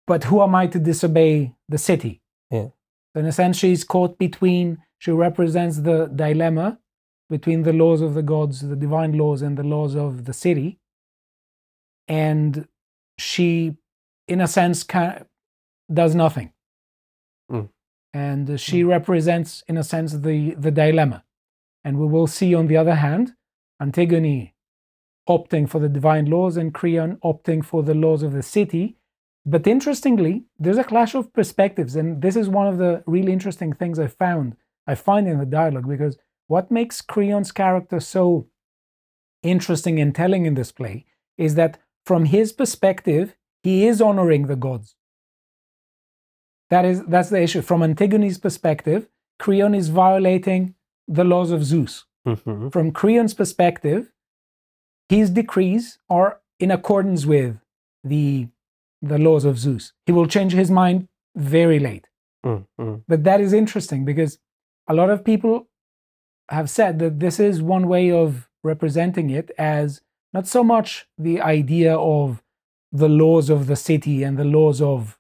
but 0.06 0.24
who 0.24 0.42
am 0.42 0.54
I 0.54 0.66
to 0.66 0.78
disobey 0.78 1.54
the 1.68 1.78
city? 1.78 2.20
Yeah. 2.50 2.68
In 3.14 3.24
a 3.24 3.32
sense, 3.32 3.56
she's 3.56 3.84
caught 3.84 4.18
between, 4.18 4.78
she 4.98 5.12
represents 5.12 5.78
the 5.78 6.06
dilemma 6.06 6.78
between 7.30 7.62
the 7.62 7.72
laws 7.72 8.00
of 8.00 8.14
the 8.14 8.22
gods, 8.22 8.60
the 8.60 8.76
divine 8.76 9.16
laws, 9.16 9.42
and 9.42 9.56
the 9.56 9.62
laws 9.62 9.94
of 9.94 10.24
the 10.24 10.32
city. 10.32 10.78
And 12.08 12.66
she, 13.16 13.76
in 14.26 14.40
a 14.40 14.48
sense, 14.48 14.82
can, 14.82 15.24
does 15.92 16.14
nothing. 16.14 16.52
Mm. 17.50 17.68
And 18.12 18.60
she 18.60 18.82
represents, 18.82 19.62
in 19.68 19.76
a 19.76 19.84
sense, 19.84 20.12
the, 20.12 20.54
the 20.54 20.70
dilemma. 20.70 21.24
And 21.84 21.98
we 21.98 22.06
will 22.06 22.26
see, 22.26 22.54
on 22.54 22.66
the 22.66 22.76
other 22.76 22.94
hand, 22.94 23.34
Antigone 23.80 24.54
opting 25.28 25.68
for 25.68 25.78
the 25.78 25.88
divine 25.88 26.26
laws 26.26 26.56
and 26.56 26.72
Creon 26.74 27.18
opting 27.22 27.64
for 27.64 27.82
the 27.82 27.94
laws 27.94 28.22
of 28.22 28.32
the 28.32 28.42
city. 28.42 28.96
But 29.46 29.66
interestingly, 29.66 30.44
there's 30.58 30.78
a 30.78 30.84
clash 30.84 31.14
of 31.14 31.32
perspectives, 31.32 31.96
and 31.96 32.22
this 32.22 32.36
is 32.36 32.48
one 32.48 32.66
of 32.66 32.78
the 32.78 33.02
really 33.06 33.32
interesting 33.32 33.72
things 33.72 33.98
I 33.98 34.06
found 34.06 34.56
I 34.86 34.94
find 34.94 35.26
in 35.28 35.38
the 35.38 35.46
dialogue 35.46 35.88
because 35.88 36.18
what 36.46 36.70
makes 36.70 37.00
Creon's 37.00 37.52
character 37.52 38.00
so 38.00 38.48
interesting 39.42 39.98
and 39.98 40.14
telling 40.14 40.46
in 40.46 40.54
this 40.54 40.72
play 40.72 41.06
is 41.38 41.54
that 41.54 41.78
from 42.04 42.26
his 42.26 42.52
perspective, 42.52 43.34
he 43.62 43.86
is 43.86 44.00
honoring 44.00 44.46
the 44.46 44.56
gods. 44.56 44.94
That 46.70 46.84
is 46.84 47.02
that's 47.04 47.30
the 47.30 47.40
issue. 47.40 47.62
From 47.62 47.82
Antigone's 47.82 48.38
perspective, 48.38 49.08
Creon 49.38 49.74
is 49.74 49.88
violating 49.88 50.74
the 51.08 51.24
laws 51.24 51.50
of 51.50 51.64
Zeus. 51.64 52.06
Mhm. 52.26 52.72
From 52.72 52.92
Creon's 52.92 53.34
perspective, 53.34 54.12
his 55.08 55.30
decrees 55.30 55.98
are 56.08 56.40
in 56.58 56.70
accordance 56.70 57.26
with 57.26 57.56
the 58.02 58.48
the 59.02 59.18
laws 59.18 59.44
of 59.44 59.58
Zeus. 59.58 59.92
He 60.06 60.12
will 60.12 60.26
change 60.26 60.54
his 60.54 60.70
mind 60.70 61.08
very 61.36 61.78
late. 61.78 62.06
Mm, 62.46 62.66
mm. 62.80 63.02
But 63.06 63.24
that 63.24 63.38
is 63.40 63.52
interesting 63.52 64.04
because 64.06 64.38
a 64.88 64.94
lot 64.94 65.10
of 65.10 65.24
people 65.24 65.68
have 66.48 66.70
said 66.70 66.98
that 67.00 67.20
this 67.20 67.38
is 67.38 67.60
one 67.60 67.86
way 67.86 68.10
of 68.10 68.48
representing 68.62 69.28
it 69.28 69.50
as 69.58 70.00
not 70.32 70.46
so 70.46 70.64
much 70.64 71.06
the 71.18 71.40
idea 71.40 71.94
of 71.96 72.42
the 72.92 73.08
laws 73.08 73.50
of 73.50 73.66
the 73.66 73.76
city 73.76 74.22
and 74.22 74.38
the 74.38 74.44
laws 74.44 74.80
of 74.80 75.18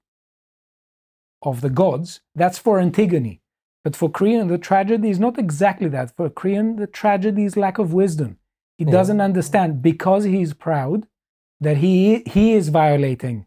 of 1.42 1.60
the 1.60 1.70
gods. 1.70 2.20
That's 2.34 2.58
for 2.58 2.78
Antigone. 2.80 3.40
But 3.84 3.94
for 3.96 4.10
Creon, 4.10 4.48
the 4.48 4.58
tragedy 4.58 5.10
is 5.10 5.20
not 5.20 5.38
exactly 5.38 5.88
that. 5.90 6.16
For 6.16 6.30
Creon, 6.30 6.76
the 6.76 6.86
tragedy 6.86 7.44
is 7.44 7.56
lack 7.56 7.78
of 7.78 7.92
wisdom. 7.92 8.38
He 8.78 8.84
Yeah. 8.84 8.90
doesn't 8.92 9.20
understand 9.20 9.82
because 9.82 10.24
he's 10.24 10.54
proud 10.54 11.06
that 11.60 11.76
he 11.78 12.22
he 12.26 12.54
is 12.54 12.70
violating 12.70 13.46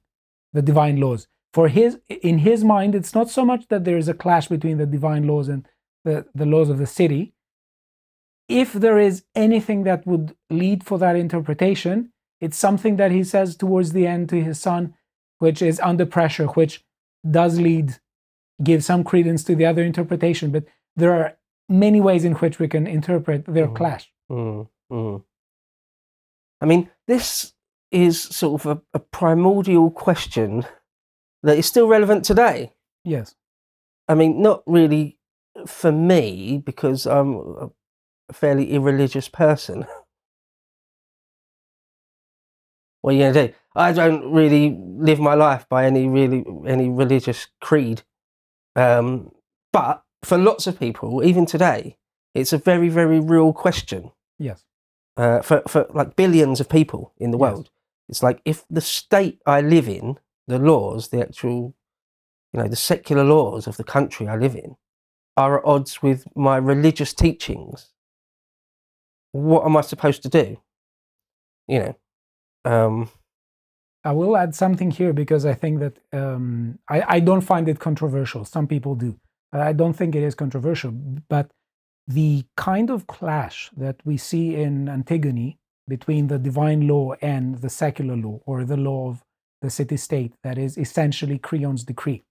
the 0.53 0.62
divine 0.62 0.98
laws. 0.98 1.27
For 1.53 1.67
his 1.67 2.00
in 2.10 2.39
his 2.39 2.63
mind, 2.63 2.96
it's 2.96 3.15
not 3.15 3.29
so 3.29 3.44
much 3.44 3.67
that 3.70 3.84
there 3.84 3.98
is 3.98 4.08
a 4.08 4.13
clash 4.13 4.48
between 4.48 4.77
the 4.77 4.86
divine 4.86 5.25
laws 5.27 5.50
and 5.50 5.67
the, 6.06 6.25
the 6.34 6.46
laws 6.46 6.70
of 6.70 6.77
the 6.77 6.88
city. 6.88 7.34
If 8.48 8.72
there 8.74 9.00
is 9.00 9.25
anything 9.36 9.84
that 9.84 10.06
would 10.08 10.36
lead 10.50 10.84
for 10.86 10.98
that 11.00 11.15
interpretation, 11.17 12.13
it's 12.39 12.58
something 12.58 12.96
that 12.98 13.12
he 13.12 13.24
says 13.24 13.58
towards 13.58 13.91
the 13.91 14.08
end 14.08 14.29
to 14.29 14.41
his 14.41 14.60
son, 14.60 14.94
which 15.39 15.62
is 15.62 15.79
under 15.82 16.06
pressure, 16.06 16.46
which 16.48 16.86
does 17.29 17.60
lead, 17.60 17.98
give 18.63 18.83
some 18.83 19.03
credence 19.03 19.43
to 19.45 19.55
the 19.55 19.65
other 19.65 19.83
interpretation. 19.83 20.51
But 20.51 20.65
there 20.95 21.13
are 21.13 21.37
many 21.69 22.01
ways 22.01 22.25
in 22.25 22.33
which 22.33 22.59
we 22.59 22.67
can 22.67 22.87
interpret 22.87 23.45
their 23.45 23.67
Mhm. 23.67 23.75
clash. 23.75 24.11
Mm, 24.31 24.67
mm. 24.91 25.23
I 26.61 26.65
mean, 26.65 26.89
this 27.07 27.53
is 27.91 28.21
sort 28.21 28.65
of 28.65 28.77
a, 28.77 28.81
a 28.93 28.99
primordial 28.99 29.91
question 29.91 30.65
that 31.43 31.57
is 31.57 31.65
still 31.67 31.87
relevant 31.87 32.25
today. 32.25 32.73
Yes. 33.03 33.35
I 34.07 34.15
mean, 34.15 34.41
not 34.41 34.63
really 34.65 35.19
for 35.65 35.91
me 35.91 36.61
because 36.65 37.05
I'm 37.05 37.35
a- 37.35 37.70
a 38.29 38.33
fairly 38.33 38.72
irreligious 38.74 39.29
person. 39.29 39.85
what 43.01 43.13
are 43.13 43.17
you 43.17 43.24
gonna 43.31 43.48
do? 43.48 43.53
I 43.75 43.91
don't 43.93 44.31
really 44.33 44.75
live 44.81 45.20
my 45.20 45.35
life 45.35 45.70
by 45.70 45.85
any 45.85 46.07
really 46.07 46.43
any 46.65 46.89
religious 46.89 47.48
creed. 47.61 48.01
Um, 48.77 49.31
but 49.74 50.03
for 50.24 50.37
lots 50.37 50.68
of 50.68 50.79
people, 50.79 51.24
even 51.24 51.46
today, 51.46 51.98
it's 52.33 52.53
a 52.53 52.57
very 52.57 52.90
very 52.90 53.20
real 53.20 53.51
question. 53.53 54.11
Yes. 54.40 54.63
uh, 55.18 55.42
for, 55.42 55.63
for 55.68 55.87
like 55.94 56.16
billions 56.16 56.59
of 56.59 56.70
people 56.70 57.11
in 57.18 57.31
the 57.31 57.37
Yes. 57.37 57.42
world. 57.42 57.70
It's 58.07 58.22
like 58.24 58.40
if 58.46 58.63
the 58.70 58.81
state 58.81 59.42
I 59.48 59.61
live 59.61 59.90
in, 59.90 60.20
the 60.48 60.59
laws, 60.59 61.09
the 61.09 61.20
actual, 61.22 61.74
you 62.53 62.61
know, 62.61 62.68
the 62.68 62.75
secular 62.75 63.24
laws 63.24 63.66
of 63.68 63.77
the 63.77 63.83
country 63.83 64.27
I 64.27 64.35
live 64.37 64.55
in, 64.55 64.77
are 65.35 65.57
at 65.59 65.66
odds 65.66 66.01
with 66.03 66.25
my 66.35 66.57
religious 66.57 67.13
teachings. 67.13 67.94
What 69.31 69.66
am 69.66 69.75
I 69.75 69.81
supposed 69.81 70.22
to 70.24 70.29
do? 70.29 70.61
You 71.68 71.79
know, 71.79 71.96
um, 72.72 73.09
I 74.07 74.13
will 74.20 74.37
add 74.37 74.55
something 74.55 74.89
here 75.00 75.11
because 75.11 75.46
I 75.46 75.53
think 75.61 75.75
that 75.83 75.96
um, 76.13 76.79
I, 76.96 77.00
I 77.15 77.20
don't 77.20 77.41
find 77.41 77.67
it 77.67 77.79
controversial. 77.79 78.46
Some 78.46 78.65
people 78.74 78.96
do. 78.96 79.20
I 79.51 79.74
don't 79.74 79.98
think 80.00 80.15
it 80.15 80.24
is 80.24 80.35
controversial, 80.43 80.91
but 81.35 81.51
the 82.20 82.46
kind 82.55 82.89
of 82.89 83.05
clash 83.07 83.70
that 83.75 83.98
we 84.05 84.15
see 84.15 84.55
in 84.55 84.87
Antigone 84.87 85.57
between 85.89 86.27
the 86.27 86.39
divine 86.39 86.87
law 86.87 87.15
and 87.22 87.46
the 87.63 87.70
secular 87.70 88.15
law, 88.15 88.39
or 88.46 88.63
the 88.63 88.77
law 88.77 89.09
of 89.09 89.24
the 89.61 89.70
city 89.70 89.98
state, 89.98 90.33
that 90.41 90.57
is 90.57 90.77
essentially 90.77 91.37
Creon's 91.37 91.83
decree, 91.83 92.24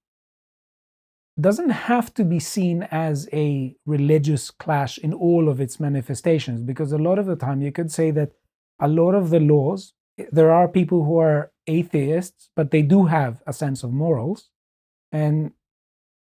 doesn't 1.39 1.75
have 1.91 2.13
to 2.15 2.25
be 2.25 2.41
seen 2.41 2.85
as 2.91 3.29
a 3.35 3.77
religious 3.85 4.51
clash 4.51 4.97
in 4.99 5.13
all 5.13 5.49
of 5.51 5.61
its 5.61 5.79
manifestations, 5.79 6.63
because 6.63 6.93
a 6.93 7.05
lot 7.09 7.19
of 7.19 7.27
the 7.27 7.37
time 7.37 7.61
you 7.61 7.73
could 7.73 7.93
say 7.93 8.11
that 8.11 8.33
a 8.81 8.89
lot 8.89 9.15
of 9.15 9.29
the 9.29 9.41
laws 9.41 9.93
there 10.33 10.51
are 10.51 10.69
people 10.69 11.05
who 11.05 11.19
are 11.19 11.51
atheists, 11.67 12.51
but 12.57 12.71
they 12.71 12.83
do 12.83 13.07
have 13.07 13.43
a 13.47 13.53
sense 13.53 13.83
of 13.83 13.93
morals. 13.93 14.51
And 15.13 15.53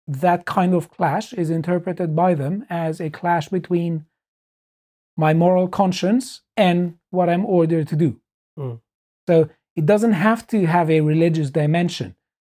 that 0.08 0.46
kind 0.46 0.74
of 0.74 0.92
clash 0.92 1.34
is 1.34 1.50
interpreted 1.50 2.16
by 2.16 2.36
them 2.36 2.66
as 2.70 3.02
a 3.02 3.10
clash 3.10 3.50
between 3.50 4.06
my 5.18 5.34
moral 5.34 5.68
conscience 5.68 6.42
and 6.56 6.96
what 7.10 7.30
I'm 7.30 7.46
ordered 7.46 7.88
to 7.88 7.96
do. 7.96 8.20
Mm. 8.58 8.82
So 9.28 9.50
it 9.76 9.86
doesn't 9.86 10.14
have 10.14 10.46
to 10.48 10.66
have 10.66 10.90
a 10.90 11.02
religious 11.02 11.50
dimension. 11.50 12.16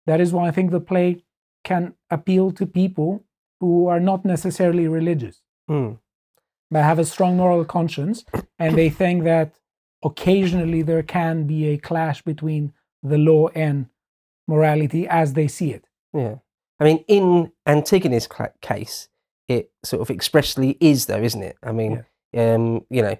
That 0.07 0.21
is 0.21 0.33
why 0.33 0.49
I 0.49 0.51
think 0.51 0.71
the 0.71 0.81
play 0.81 1.25
can 1.65 1.95
appeal 2.11 2.53
to 2.53 2.67
people 2.67 3.25
who 3.61 3.87
are 3.89 4.01
not 4.01 4.25
necessarily 4.25 4.87
religious 4.87 5.43
mm, 5.69 5.99
but 6.71 6.83
have 6.85 6.99
a 6.99 7.05
strong 7.05 7.37
moral 7.37 7.65
conscience 7.65 8.25
and 8.59 8.77
they 8.77 8.89
think 8.89 9.25
that 9.25 9.55
occasionally 10.05 10.83
there 10.83 11.03
can 11.03 11.45
be 11.45 11.67
a 11.67 11.79
clash 11.79 12.23
between 12.23 12.73
the 13.09 13.19
law 13.19 13.49
and 13.49 13.87
morality 14.49 15.07
as 15.09 15.33
they 15.33 15.49
see 15.49 15.73
it. 15.73 15.85
yeah. 16.13 16.37
I 16.79 16.85
mean, 16.85 17.05
in 17.09 17.53
Antigone's 17.67 18.29
case, 18.61 19.09
it 19.49 19.71
sort 19.83 20.03
of 20.03 20.11
expressly 20.11 20.77
is, 20.79 21.07
though, 21.07 21.23
isn't 21.23 21.43
it? 21.43 21.57
I 21.63 21.73
mean, 21.73 22.05
um, 22.37 22.85
you 22.91 23.01
know, 23.03 23.17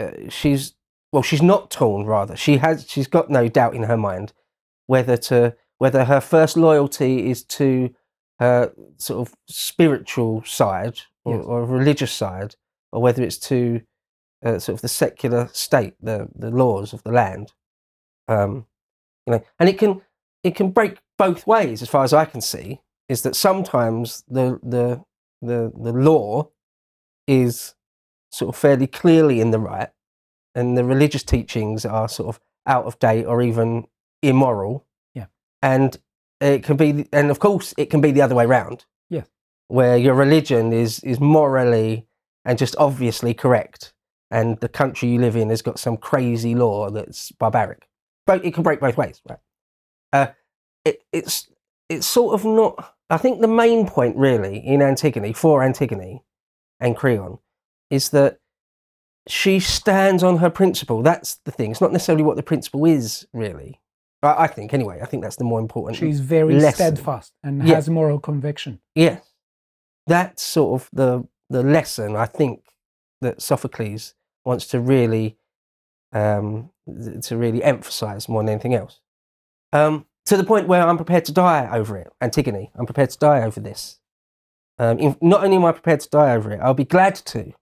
uh, 0.00 0.10
she's 0.30 0.74
well, 1.12 1.22
she's 1.22 1.42
not 1.42 1.70
torn. 1.70 2.06
Rather, 2.06 2.34
she 2.34 2.56
has. 2.58 2.86
She's 2.88 3.06
got 3.06 3.28
no 3.28 3.46
doubt 3.48 3.74
in 3.74 3.82
her 3.84 3.96
mind 3.98 4.32
whether 4.86 5.16
to 5.18 5.54
whether 5.78 6.04
her 6.06 6.20
first 6.20 6.56
loyalty 6.56 7.30
is 7.30 7.42
to 7.44 7.90
her 8.40 8.72
sort 8.96 9.28
of 9.28 9.34
spiritual 9.48 10.42
side 10.44 11.00
or, 11.24 11.36
Yes. 11.36 11.44
or 11.46 11.64
religious 11.66 12.12
side, 12.12 12.56
or 12.90 13.02
whether 13.02 13.22
it's 13.22 13.38
to 13.38 13.82
uh, 14.44 14.58
sort 14.58 14.74
of 14.78 14.80
the 14.80 14.88
secular 14.88 15.50
state, 15.52 15.94
the 16.00 16.28
the 16.34 16.50
laws 16.50 16.94
of 16.94 17.02
the 17.02 17.12
land. 17.12 17.52
Um, 18.28 18.66
you 19.26 19.32
know, 19.32 19.42
and 19.58 19.68
it 19.68 19.78
can 19.78 20.02
it 20.42 20.54
can 20.54 20.70
break 20.70 20.98
both 21.18 21.46
ways, 21.46 21.82
as 21.82 21.88
far 21.88 22.04
as 22.04 22.12
I 22.12 22.24
can 22.24 22.40
see. 22.40 22.80
Is 23.08 23.22
that 23.22 23.36
sometimes 23.36 24.24
the 24.28 24.58
the 24.62 25.04
the 25.42 25.72
the 25.76 25.92
law 25.92 26.50
is 27.26 27.74
sort 28.30 28.54
of 28.54 28.60
fairly 28.60 28.86
clearly 28.86 29.40
in 29.40 29.50
the 29.50 29.58
right, 29.58 29.90
and 30.54 30.76
the 30.76 30.84
religious 30.84 31.22
teachings 31.22 31.84
are 31.84 32.08
sort 32.08 32.28
of 32.34 32.40
out 32.66 32.84
of 32.86 32.98
date 32.98 33.24
or 33.24 33.42
even 33.42 33.86
immoral. 34.22 34.86
Yeah. 35.14 35.26
and 35.62 35.98
it 36.40 36.62
can 36.64 36.76
be, 36.76 37.06
and 37.12 37.30
of 37.30 37.38
course, 37.38 37.72
it 37.78 37.86
can 37.90 38.00
be 38.00 38.10
the 38.10 38.20
other 38.22 38.34
way 38.34 38.44
round. 38.46 38.84
Yes. 39.08 39.26
where 39.68 39.96
your 39.96 40.14
religion 40.14 40.72
is 40.72 41.00
is 41.04 41.20
morally 41.20 42.06
and 42.44 42.58
just 42.58 42.74
obviously 42.78 43.32
correct, 43.34 43.92
and 44.30 44.58
the 44.60 44.68
country 44.68 45.08
you 45.10 45.18
live 45.20 45.36
in 45.36 45.48
has 45.50 45.62
got 45.62 45.78
some 45.78 45.96
crazy 45.96 46.54
law 46.54 46.90
that's 46.90 47.32
barbaric. 47.32 47.88
It 48.26 48.54
can 48.54 48.62
break 48.62 48.80
both 48.80 48.96
ways, 48.96 49.20
right? 49.28 49.38
Uh, 50.12 50.26
it, 50.84 51.02
it's 51.12 51.48
it's 51.88 52.06
sort 52.06 52.34
of 52.34 52.44
not. 52.44 52.94
I 53.10 53.18
think 53.18 53.40
the 53.40 53.48
main 53.48 53.86
point, 53.86 54.16
really, 54.16 54.56
in 54.58 54.80
Antigone 54.80 55.32
for 55.34 55.62
Antigone 55.62 56.22
and 56.80 56.96
Creon, 56.96 57.38
is 57.90 58.10
that 58.10 58.38
she 59.28 59.60
stands 59.60 60.22
on 60.22 60.38
her 60.38 60.50
principle. 60.50 61.02
That's 61.02 61.36
the 61.44 61.50
thing. 61.50 61.70
It's 61.70 61.80
not 61.80 61.92
necessarily 61.92 62.24
what 62.24 62.36
the 62.36 62.42
principle 62.42 62.84
is, 62.86 63.26
really. 63.32 63.80
I, 64.22 64.44
I 64.44 64.46
think, 64.46 64.72
anyway. 64.72 65.00
I 65.02 65.06
think 65.06 65.22
that's 65.22 65.36
the 65.36 65.44
more 65.44 65.60
important. 65.60 65.98
She's 65.98 66.20
very 66.20 66.54
lesson. 66.54 66.74
steadfast 66.96 67.32
and 67.42 67.66
Yeah. 67.66 67.74
has 67.76 67.88
moral 67.90 68.18
conviction. 68.18 68.80
Yes, 68.94 69.22
that's 70.06 70.42
sort 70.42 70.80
of 70.80 70.88
the 70.92 71.28
the 71.50 71.62
lesson 71.62 72.16
I 72.16 72.24
think 72.26 72.62
that 73.20 73.42
Sophocles 73.42 74.14
wants 74.44 74.66
to 74.68 74.80
really 74.80 75.36
um, 76.12 76.70
to 77.22 77.36
really 77.36 77.62
emphasize 77.62 78.28
more 78.28 78.42
than 78.42 78.50
anything 78.50 78.74
else. 78.74 79.00
Um, 79.72 80.06
to 80.26 80.36
the 80.36 80.44
point 80.44 80.68
where 80.68 80.82
I'm 80.86 80.96
prepared 80.96 81.24
to 81.26 81.32
die 81.32 81.68
over 81.72 81.96
it. 81.96 82.10
Antigone, 82.20 82.70
I'm 82.74 82.86
prepared 82.86 83.10
to 83.10 83.18
die 83.18 83.42
over 83.42 83.60
this. 83.60 83.98
Um, 84.78 84.98
in, 84.98 85.16
not 85.20 85.44
only 85.44 85.56
am 85.56 85.64
I 85.64 85.72
prepared 85.72 86.00
to 86.00 86.08
die 86.08 86.34
over 86.34 86.50
it, 86.52 86.60
I'll 86.60 86.74
be 86.74 86.84
glad 86.84 87.14
to. 87.16 87.52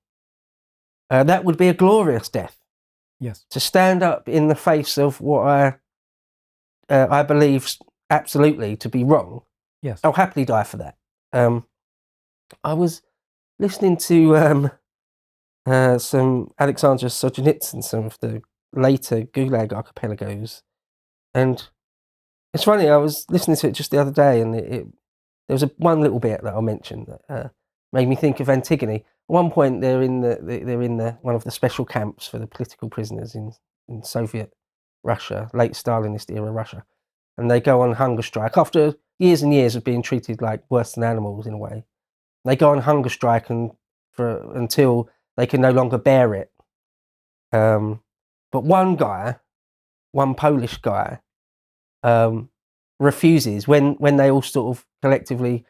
Uh, 1.11 1.25
that 1.25 1.45
would 1.45 1.57
be 1.59 1.69
a 1.69 1.75
glorious 1.75 2.29
death 2.29 2.57
Yes. 3.21 3.45
to 3.51 3.61
stand 3.61 4.03
up 4.03 4.29
in 4.29 4.49
the 4.49 4.55
face 4.55 4.97
of 4.99 5.21
what 5.21 5.47
I 5.47 5.75
uh, 6.89 7.07
I 7.11 7.23
believe 7.23 7.77
absolutely 8.11 8.77
to 8.77 8.89
be 8.89 9.05
wrong. 9.05 9.43
Yes. 9.83 10.01
I'll 10.05 10.13
happily 10.13 10.45
die 10.45 10.65
for 10.65 10.77
that. 10.79 10.97
Um, 11.33 11.67
I 12.65 12.75
was 12.75 13.03
listening 13.59 13.97
to 13.99 14.37
um, 14.37 14.71
uh, 15.67 15.99
some 15.99 16.53
Alexander 16.59 17.07
Solzhenitsyn, 17.07 17.83
some 17.83 18.05
of 18.05 18.19
the 18.21 18.43
later 18.73 19.23
Gulag 19.23 19.73
archipelagos, 19.73 20.63
and 21.35 21.69
it's 22.55 22.65
funny. 22.65 22.89
I 22.89 22.97
was 22.97 23.27
listening 23.31 23.57
to 23.59 23.69
it 23.69 23.73
just 23.73 23.91
the 23.91 24.01
other 24.01 24.11
day, 24.13 24.41
and 24.41 24.55
it, 24.55 24.65
it 24.73 24.87
there 25.49 25.55
was 25.55 25.63
a 25.63 25.71
one 25.79 26.01
little 26.01 26.21
bit 26.21 26.43
that 26.43 26.55
I'll 26.55 26.63
mention 26.63 27.07
that 27.07 27.21
uh, 27.29 27.49
made 27.93 28.09
me 28.09 28.17
think 28.17 28.41
of 28.41 28.49
Antigone. 28.49 28.97
At 28.97 29.05
one 29.27 29.51
point, 29.51 29.81
they're 29.81 30.03
in 30.03 30.21
the 30.21 30.39
they- 30.43 30.63
they're 30.63 30.83
in 30.83 30.97
the 30.99 31.19
one 31.23 31.35
of 31.35 31.45
the 31.45 31.51
special 31.51 31.85
camps 31.85 32.27
for 32.27 32.39
the 32.39 32.47
political 32.47 32.89
prisoners 32.89 33.35
in 33.35 33.53
in 33.89 34.03
Soviet 34.03 34.53
Russia, 35.05 35.51
late 35.55 35.73
Stalinist 35.73 36.35
era 36.35 36.51
Russia, 36.53 36.85
and 37.39 37.51
they 37.51 37.61
go 37.61 37.81
on 37.83 37.93
hunger 37.95 38.23
strike 38.23 38.57
after 38.57 38.95
years 39.19 39.43
and 39.43 39.53
years 39.55 39.77
of 39.77 39.85
being 39.85 40.03
treated 40.03 40.41
like 40.43 40.63
worse 40.71 40.93
than 40.93 41.05
animals 41.05 41.47
in 41.47 41.55
a 41.55 41.59
way. 41.59 41.85
They 42.45 42.57
go 42.57 42.71
on 42.71 42.79
hunger 42.79 43.09
strike 43.09 43.51
and 43.51 43.73
for 44.13 44.55
until 44.57 45.09
they 45.37 45.47
can 45.47 45.61
no 45.61 45.71
longer 45.71 45.99
bear 45.99 46.35
it. 46.35 46.51
Um, 47.53 48.01
but 48.53 48.62
one 48.62 48.97
guy, 48.97 49.37
one 50.12 50.35
Polish 50.35 50.77
guy, 50.79 51.21
um, 52.03 52.51
refuses 53.01 53.67
when 53.67 53.95
when 53.95 54.17
they 54.17 54.31
all 54.31 54.43
sort 54.43 54.77
of 54.77 54.87
collectively 55.01 55.65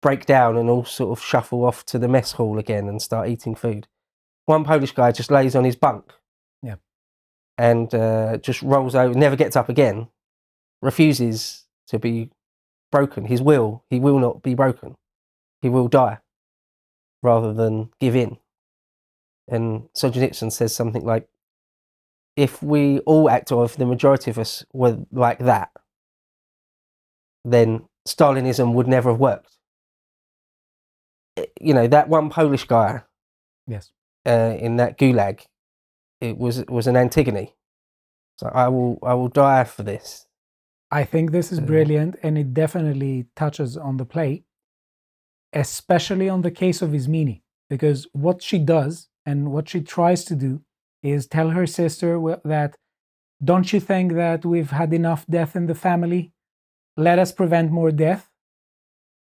break 0.00 0.24
down 0.24 0.56
and 0.56 0.70
all 0.70 0.84
sort 0.84 1.16
of 1.16 1.22
shuffle 1.22 1.64
off 1.64 1.84
to 1.84 1.98
the 1.98 2.08
mess 2.08 2.32
hall 2.32 2.58
again 2.58 2.88
and 2.88 3.02
start 3.02 3.28
eating 3.28 3.54
food. 3.54 3.86
One 4.46 4.64
Polish 4.64 4.92
guy 4.92 5.12
just 5.12 5.30
lays 5.30 5.54
on 5.54 5.64
his 5.64 5.76
bunk. 5.76 6.12
Yeah. 6.62 6.76
And 7.58 7.94
uh, 7.94 8.38
just 8.38 8.62
rolls 8.62 8.94
over, 8.94 9.12
never 9.12 9.36
gets 9.36 9.56
up 9.56 9.68
again, 9.68 10.08
refuses 10.80 11.66
to 11.88 11.98
be 11.98 12.30
broken. 12.90 13.26
His 13.26 13.42
will, 13.42 13.84
he 13.90 14.00
will 14.00 14.18
not 14.18 14.42
be 14.42 14.54
broken. 14.54 14.96
He 15.60 15.68
will 15.68 15.88
die 15.88 16.18
rather 17.22 17.52
than 17.52 17.90
give 18.00 18.16
in. 18.16 18.38
And 19.46 19.88
Solzhenitsyn 19.94 20.50
says 20.50 20.74
something 20.74 21.04
like, 21.04 21.28
if 22.40 22.62
we 22.62 23.00
all 23.00 23.28
act, 23.28 23.52
or 23.52 23.66
if 23.66 23.76
the 23.76 23.84
majority 23.84 24.30
of 24.30 24.38
us 24.38 24.64
were 24.72 24.96
like 25.12 25.40
that, 25.40 25.70
then 27.44 27.84
Stalinism 28.08 28.72
would 28.72 28.88
never 28.88 29.10
have 29.10 29.20
worked. 29.20 29.58
You 31.60 31.74
know, 31.74 31.86
that 31.86 32.08
one 32.08 32.30
Polish 32.30 32.64
guy 32.66 33.02
Yes. 33.66 33.92
uh, 34.26 34.56
in 34.58 34.76
that 34.76 34.98
gulag, 34.98 35.42
it 36.22 36.38
was 36.38 36.58
it 36.58 36.70
was 36.70 36.86
an 36.86 36.96
Antigone. 36.96 37.52
So 38.38 38.46
I 38.48 38.68
will 38.68 38.98
I 39.02 39.12
will 39.12 39.28
die 39.28 39.64
for 39.64 39.82
this. 39.82 40.26
I 40.90 41.04
think 41.04 41.30
this 41.30 41.52
is 41.52 41.60
brilliant 41.60 42.16
and 42.22 42.38
it 42.38 42.54
definitely 42.54 43.26
touches 43.36 43.76
on 43.76 43.98
the 43.98 44.06
play, 44.06 44.44
especially 45.52 46.28
on 46.30 46.42
the 46.42 46.50
case 46.50 46.80
of 46.82 46.90
Ismini, 46.92 47.42
because 47.68 48.08
what 48.12 48.42
she 48.42 48.58
does 48.58 49.08
and 49.26 49.52
what 49.52 49.68
she 49.68 49.82
tries 49.82 50.24
to 50.24 50.34
do 50.34 50.62
is 51.02 51.26
tell 51.26 51.50
her 51.50 51.66
sister 51.66 52.18
that 52.44 52.76
don't 53.42 53.72
you 53.72 53.80
think 53.80 54.12
that 54.14 54.44
we've 54.44 54.70
had 54.70 54.92
enough 54.92 55.26
death 55.26 55.56
in 55.56 55.66
the 55.66 55.74
family? 55.74 56.32
Let 56.96 57.18
us 57.18 57.32
prevent 57.32 57.70
more 57.70 57.90
death 57.90 58.30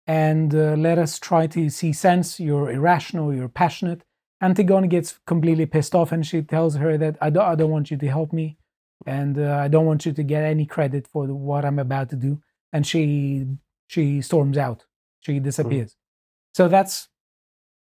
and 0.06 0.56
uh, 0.56 0.76
let 0.78 0.98
us 0.98 1.20
try 1.20 1.48
to 1.48 1.70
see 1.70 1.92
sense. 1.92 2.40
You're 2.40 2.72
irrational, 2.72 3.34
you're 3.34 3.50
passionate. 3.50 4.04
Antigone 4.42 4.88
gets 4.88 5.20
completely 5.26 5.66
pissed 5.66 5.94
off 5.94 6.12
and 6.12 6.26
she 6.26 6.42
tells 6.42 6.76
her 6.76 6.98
that 6.98 7.18
I 7.20 7.30
don't, 7.30 7.46
I 7.46 7.56
don't 7.56 7.72
want 7.72 7.92
you 7.92 7.98
to 7.98 8.08
help 8.08 8.32
me 8.32 8.58
and 9.06 9.38
uh, 9.38 9.58
I 9.58 9.68
don't 9.68 9.86
want 9.86 10.06
you 10.06 10.14
to 10.14 10.24
get 10.24 10.44
any 10.44 10.66
credit 10.66 11.08
for 11.08 11.28
the, 11.28 11.36
what 11.36 11.66
I'm 11.66 11.80
about 11.80 12.10
to 12.10 12.16
do. 12.16 12.42
And 12.74 12.86
she 12.86 13.46
she 13.88 14.22
storms 14.22 14.58
out. 14.58 14.86
She 15.22 15.40
disappears. 15.40 15.96
So 16.54 16.68
that's 16.68 17.08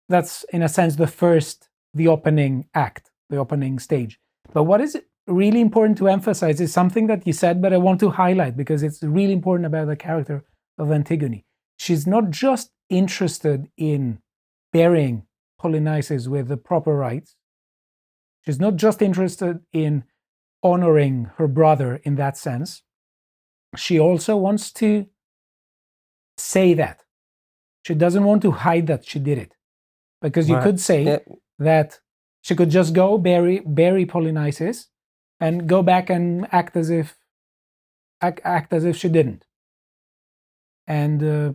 that's 0.08 0.44
in 0.44 0.62
a 0.62 0.68
sense 0.68 0.96
the 0.96 1.06
first 1.06 1.68
the 1.94 2.08
opening 2.08 2.68
act, 2.74 3.10
the 3.30 3.36
opening 3.36 3.78
stage. 3.78 4.18
But 4.52 4.64
what 4.64 4.80
is 4.80 5.00
really 5.26 5.60
important 5.60 5.96
to 5.98 6.08
emphasize 6.08 6.60
is 6.60 6.72
something 6.72 7.06
that 7.06 7.26
you 7.26 7.32
said, 7.32 7.62
but 7.62 7.72
I 7.72 7.78
want 7.78 8.00
to 8.00 8.10
highlight 8.10 8.56
because 8.56 8.82
it's 8.82 9.02
really 9.02 9.32
important 9.32 9.66
about 9.66 9.86
the 9.88 9.96
character 9.96 10.44
of 10.78 10.90
Antigone. 10.92 11.44
She's 11.78 12.06
not 12.06 12.30
just 12.30 12.70
interested 12.90 13.68
in 13.76 14.18
burying 14.72 15.26
Polynices 15.60 16.28
with 16.28 16.48
the 16.48 16.56
proper 16.58 16.94
rites. 16.94 17.36
She's 18.44 18.60
not 18.60 18.76
just 18.76 19.00
interested 19.00 19.60
in 19.72 20.04
honoring 20.62 21.30
her 21.36 21.48
brother 21.48 21.96
in 22.04 22.16
that 22.16 22.36
sense. 22.36 22.82
She 23.76 23.98
also 23.98 24.36
wants 24.36 24.70
to 24.74 25.06
say 26.36 26.74
that. 26.74 27.02
She 27.86 27.94
doesn't 27.94 28.24
want 28.24 28.42
to 28.42 28.50
hide 28.50 28.86
that 28.88 29.04
she 29.06 29.18
did 29.18 29.38
it. 29.38 29.54
Because 30.20 30.48
you 30.48 30.56
Right. 30.56 30.62
could 30.64 30.80
say 30.80 31.02
Yeah. 31.04 31.18
that 31.58 32.00
she 32.44 32.54
could 32.54 32.70
just 32.70 32.92
go 32.94 33.16
bury, 33.18 33.60
bury 33.64 34.04
Polynices 34.06 34.88
and 35.40 35.66
go 35.68 35.82
back 35.82 36.10
and 36.10 36.46
act 36.52 36.76
as 36.76 36.90
if 36.90 37.16
act, 38.20 38.40
act 38.44 38.72
as 38.72 38.84
if 38.84 38.96
she 38.96 39.08
didn't. 39.08 39.44
And 40.86 41.22
uh, 41.22 41.52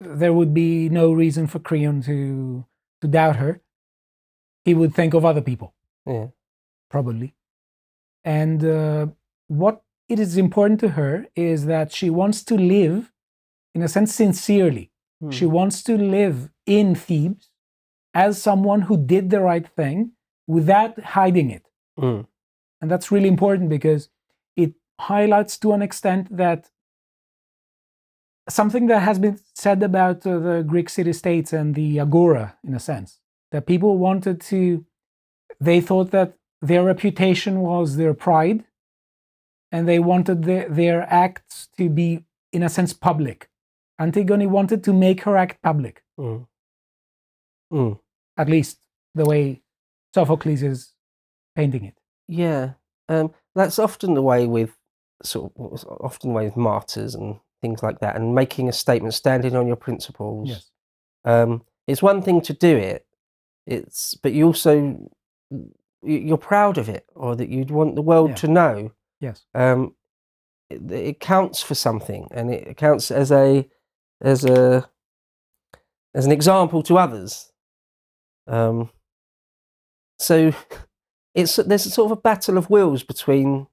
there 0.00 0.32
would 0.32 0.54
be 0.54 0.88
no 0.88 1.12
reason 1.12 1.46
for 1.46 1.58
Creon 1.58 2.02
to 2.02 2.64
to 3.02 3.08
doubt 3.08 3.36
her. 3.36 3.60
He 4.64 4.74
would 4.74 4.94
think 4.94 5.14
of 5.14 5.24
other 5.24 5.40
people 5.42 5.74
Yeah. 6.06 6.28
probably. 6.90 7.34
And 8.24 8.64
uh, 8.64 9.06
what 9.48 9.82
it 10.08 10.18
is 10.18 10.36
important 10.36 10.80
to 10.80 10.90
her 10.90 11.26
is 11.34 11.66
that 11.66 11.92
she 11.92 12.10
wants 12.10 12.42
to 12.44 12.54
live, 12.56 13.12
in 13.74 13.82
a 13.82 13.88
sense, 13.88 14.14
sincerely. 14.14 14.90
She 15.30 15.44
Hmm. 15.46 15.52
wants 15.52 15.82
to 15.84 15.96
live 15.98 16.50
in 16.66 16.94
Thebes 16.94 17.49
as 18.14 18.42
someone 18.42 18.82
who 18.82 18.96
did 18.96 19.30
the 19.30 19.40
right 19.40 19.66
thing 19.68 20.12
without 20.46 20.98
hiding 21.00 21.50
it. 21.50 21.66
Mm. 21.98 22.26
And 22.80 22.90
that's 22.90 23.12
really 23.12 23.28
important 23.28 23.68
because 23.68 24.08
it 24.56 24.74
highlights 24.98 25.58
to 25.58 25.72
an 25.72 25.82
extent 25.82 26.36
that 26.36 26.70
something 28.48 28.86
that 28.88 29.00
has 29.00 29.18
been 29.18 29.38
said 29.54 29.82
about 29.82 30.26
uh, 30.26 30.38
the 30.38 30.64
Greek 30.66 30.88
city 30.88 31.12
states 31.12 31.52
and 31.52 31.74
the 31.74 32.00
agora, 32.00 32.56
in 32.66 32.74
a 32.74 32.80
sense, 32.80 33.20
that 33.52 33.66
people 33.66 33.98
wanted 33.98 34.40
to, 34.40 34.84
they 35.60 35.80
thought 35.80 36.10
that 36.10 36.34
their 36.62 36.82
reputation 36.82 37.60
was 37.60 37.96
their 37.96 38.14
pride 38.14 38.64
and 39.72 39.88
they 39.88 39.98
wanted 39.98 40.44
the, 40.44 40.66
their 40.68 41.02
acts 41.12 41.68
to 41.78 41.88
be, 41.88 42.24
in 42.52 42.62
a 42.62 42.68
sense, 42.68 42.92
public. 42.92 43.48
Antigone 43.98 44.46
wanted 44.46 44.82
to 44.84 44.92
make 44.92 45.22
her 45.22 45.36
act 45.36 45.62
public, 45.62 46.02
Mm. 46.18 46.46
Mm. 47.72 47.98
at 48.36 48.48
least 48.48 48.78
the 49.14 49.24
way 49.24 49.62
Sophocles 50.14 50.62
is 50.62 50.92
painting 51.54 51.84
it. 51.84 51.94
Yeah, 52.28 52.72
um, 53.08 53.32
that's 53.54 53.78
often 53.78 54.14
the 54.14 54.22
way 54.22 54.46
with 54.46 54.76
sort 55.22 55.52
of 55.56 55.84
often 56.00 56.30
the 56.30 56.34
way 56.36 56.44
with 56.46 56.56
martyrs 56.56 57.14
and 57.14 57.38
things 57.62 57.82
like 57.82 58.00
that, 58.00 58.16
and 58.16 58.34
making 58.34 58.68
a 58.68 58.72
statement, 58.72 59.14
standing 59.14 59.54
on 59.56 59.66
your 59.66 59.76
principles. 59.76 60.48
Yes. 60.48 60.70
Um, 61.24 61.62
it's 61.86 62.02
one 62.02 62.22
thing 62.22 62.40
to 62.42 62.52
do 62.52 62.76
it. 62.76 63.06
It's 63.66 64.14
but 64.14 64.32
you 64.32 64.46
also 64.46 65.10
you're 66.02 66.38
proud 66.38 66.78
of 66.78 66.88
it, 66.88 67.04
or 67.14 67.36
that 67.36 67.48
you'd 67.50 67.70
want 67.70 67.94
the 67.94 68.02
world 68.02 68.30
Yeah. 68.30 68.36
to 68.36 68.48
know. 68.48 68.92
Yes. 69.20 69.44
Um, 69.54 69.94
it, 70.70 70.90
it 70.90 71.20
counts 71.20 71.62
for 71.62 71.74
something, 71.74 72.26
and 72.30 72.50
it 72.52 72.76
counts 72.76 73.10
as 73.10 73.30
a 73.30 73.68
as 74.20 74.44
a 74.44 74.88
as 76.14 76.24
an 76.26 76.32
example 76.32 76.82
to 76.84 76.98
others. 76.98 77.49
Um, 78.46 78.90
so 80.18 80.52
it's 81.34 81.56
there's 81.56 81.86
a 81.86 81.90
sort 81.90 82.10
of 82.10 82.18
a 82.18 82.20
battle 82.20 82.58
of 82.58 82.70
wills 82.70 83.02
between 83.02 83.66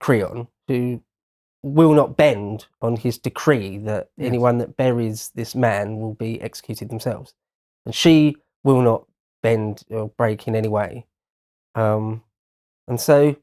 Creon, 0.00 0.48
who 0.68 1.02
will 1.62 1.92
not 1.94 2.16
bend 2.16 2.66
on 2.80 2.96
his 2.96 3.18
decree 3.18 3.78
that 3.78 4.10
Yes. 4.16 4.26
anyone 4.26 4.58
that 4.58 4.76
buries 4.76 5.30
this 5.34 5.54
man 5.54 5.98
will 5.98 6.14
be 6.14 6.40
executed 6.40 6.88
themselves, 6.90 7.34
and 7.86 7.94
she 7.94 8.36
will 8.64 8.82
not 8.82 9.06
bend 9.42 9.84
or 9.90 10.08
break 10.08 10.48
in 10.48 10.56
any 10.56 10.68
way. 10.68 11.06
Um, 11.74 12.22
and 12.88 13.00
so 13.00 13.36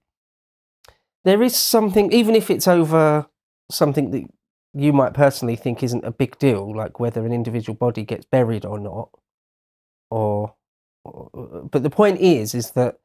there 1.24 1.42
is 1.42 1.56
something, 1.56 2.12
even 2.12 2.36
if 2.36 2.50
it's 2.50 2.68
over 2.68 3.28
something 3.72 4.12
that 4.12 4.26
you 4.74 4.94
might 4.94 5.14
personally 5.14 5.56
think 5.56 5.82
isn't 5.84 6.06
a 6.06 6.12
big 6.12 6.38
deal, 6.40 6.76
like 6.76 7.00
whether 7.00 7.26
an 7.26 7.34
individual 7.34 7.76
body 7.76 8.04
gets 8.04 8.26
buried 8.26 8.66
or 8.66 8.80
not, 8.80 9.10
or 10.12 10.56
but 11.72 11.84
the 11.84 11.90
point 11.90 12.20
is, 12.20 12.54
is 12.56 12.72
that 12.72 13.00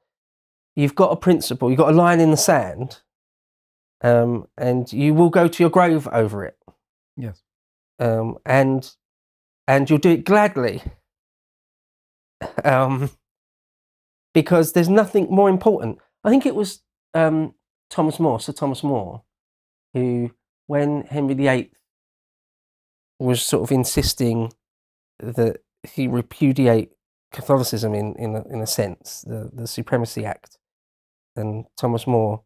you've 0.77 0.95
got 0.95 1.13
a 1.13 1.17
principle, 1.17 1.71
you've 1.71 1.79
got 1.79 1.93
a 1.93 1.97
line 1.97 2.21
in 2.21 2.31
the 2.31 2.37
sand, 2.37 3.01
um, 4.03 4.47
and 4.57 4.93
you 4.93 5.15
will 5.15 5.31
go 5.31 5.49
to 5.49 5.63
your 5.63 5.71
grave 5.71 6.09
over 6.13 6.45
it, 6.45 6.59
Yes. 7.17 7.43
um, 7.99 8.39
and 8.45 8.95
and 9.67 9.89
you'll 9.89 9.99
do 9.99 10.11
it 10.11 10.25
gladly, 10.25 10.83
um, 12.65 13.11
because 14.35 14.73
there's 14.73 14.89
nothing 14.89 15.27
more 15.31 15.49
important. 15.49 15.99
I 16.25 16.31
think 16.31 16.47
it 16.47 16.55
was 16.55 16.83
um, 17.15 17.55
Thomas 17.91 18.19
More, 18.21 18.41
Sir 18.41 18.53
Thomas 18.53 18.83
More, 18.83 19.23
who, 19.95 20.33
when 20.67 21.03
Henry 21.03 21.35
VIII 21.35 21.71
was 23.19 23.41
sort 23.43 23.63
of 23.63 23.73
insisting 23.73 24.53
that 25.21 25.59
he 25.85 26.09
repudiate 26.09 26.93
Catholicism 27.35 27.95
in 27.95 28.15
in 28.17 28.35
a, 28.37 28.43
in 28.49 28.61
a 28.61 28.67
sense, 28.67 29.23
the 29.27 29.51
the 29.53 29.67
Supremacy 29.67 30.25
Act, 30.25 30.59
and 31.37 31.67
Thomas 31.77 32.07
More, 32.07 32.43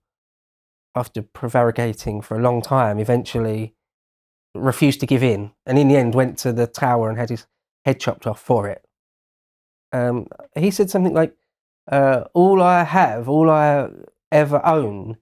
after 0.94 1.22
prevaricating 1.22 2.20
for 2.22 2.36
a 2.36 2.42
long 2.42 2.62
time, 2.62 2.98
eventually 2.98 3.74
refused 4.54 5.00
to 5.00 5.06
give 5.06 5.22
in, 5.22 5.52
and 5.66 5.78
in 5.78 5.88
the 5.88 5.96
end 5.96 6.14
went 6.14 6.38
to 6.38 6.52
the 6.52 6.66
Tower 6.66 7.08
and 7.08 7.18
had 7.18 7.30
his 7.30 7.46
head 7.84 8.00
chopped 8.00 8.26
off 8.26 8.40
for 8.40 8.66
it. 8.68 8.84
Um, 9.92 10.26
he 10.54 10.70
said 10.70 10.90
something 10.90 11.14
like, 11.14 11.36
uh, 11.90 12.24
"All 12.34 12.62
I 12.62 12.84
have, 12.84 13.28
all 13.28 13.48
I 13.50 13.90
ever 14.32 14.60
own, 14.64 15.16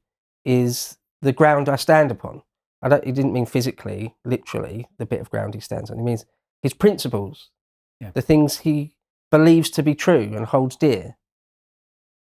is 0.45 0.99
the 1.23 1.33
ground 1.33 1.69
I 1.69 1.77
stand 1.77 2.11
upon." 2.11 2.43
I 2.83 2.89
don't, 2.89 3.05
he 3.05 3.13
didn't 3.13 3.33
mean 3.33 3.47
physically, 3.47 4.15
literally, 4.25 4.87
the 4.99 5.07
bit 5.07 5.21
of 5.21 5.31
ground 5.31 5.55
he 5.55 5.61
stands 5.61 5.91
on. 5.91 5.99
He 5.99 6.05
means 6.05 6.25
his 6.63 6.75
principles, 6.75 7.51
Yeah. 8.01 8.11
the 8.13 8.23
things 8.23 8.59
he 8.59 8.96
believes 9.31 9.71
to 9.71 9.83
be 9.83 9.95
true 9.95 10.33
and 10.35 10.47
holds 10.47 10.77
dear. 10.77 11.17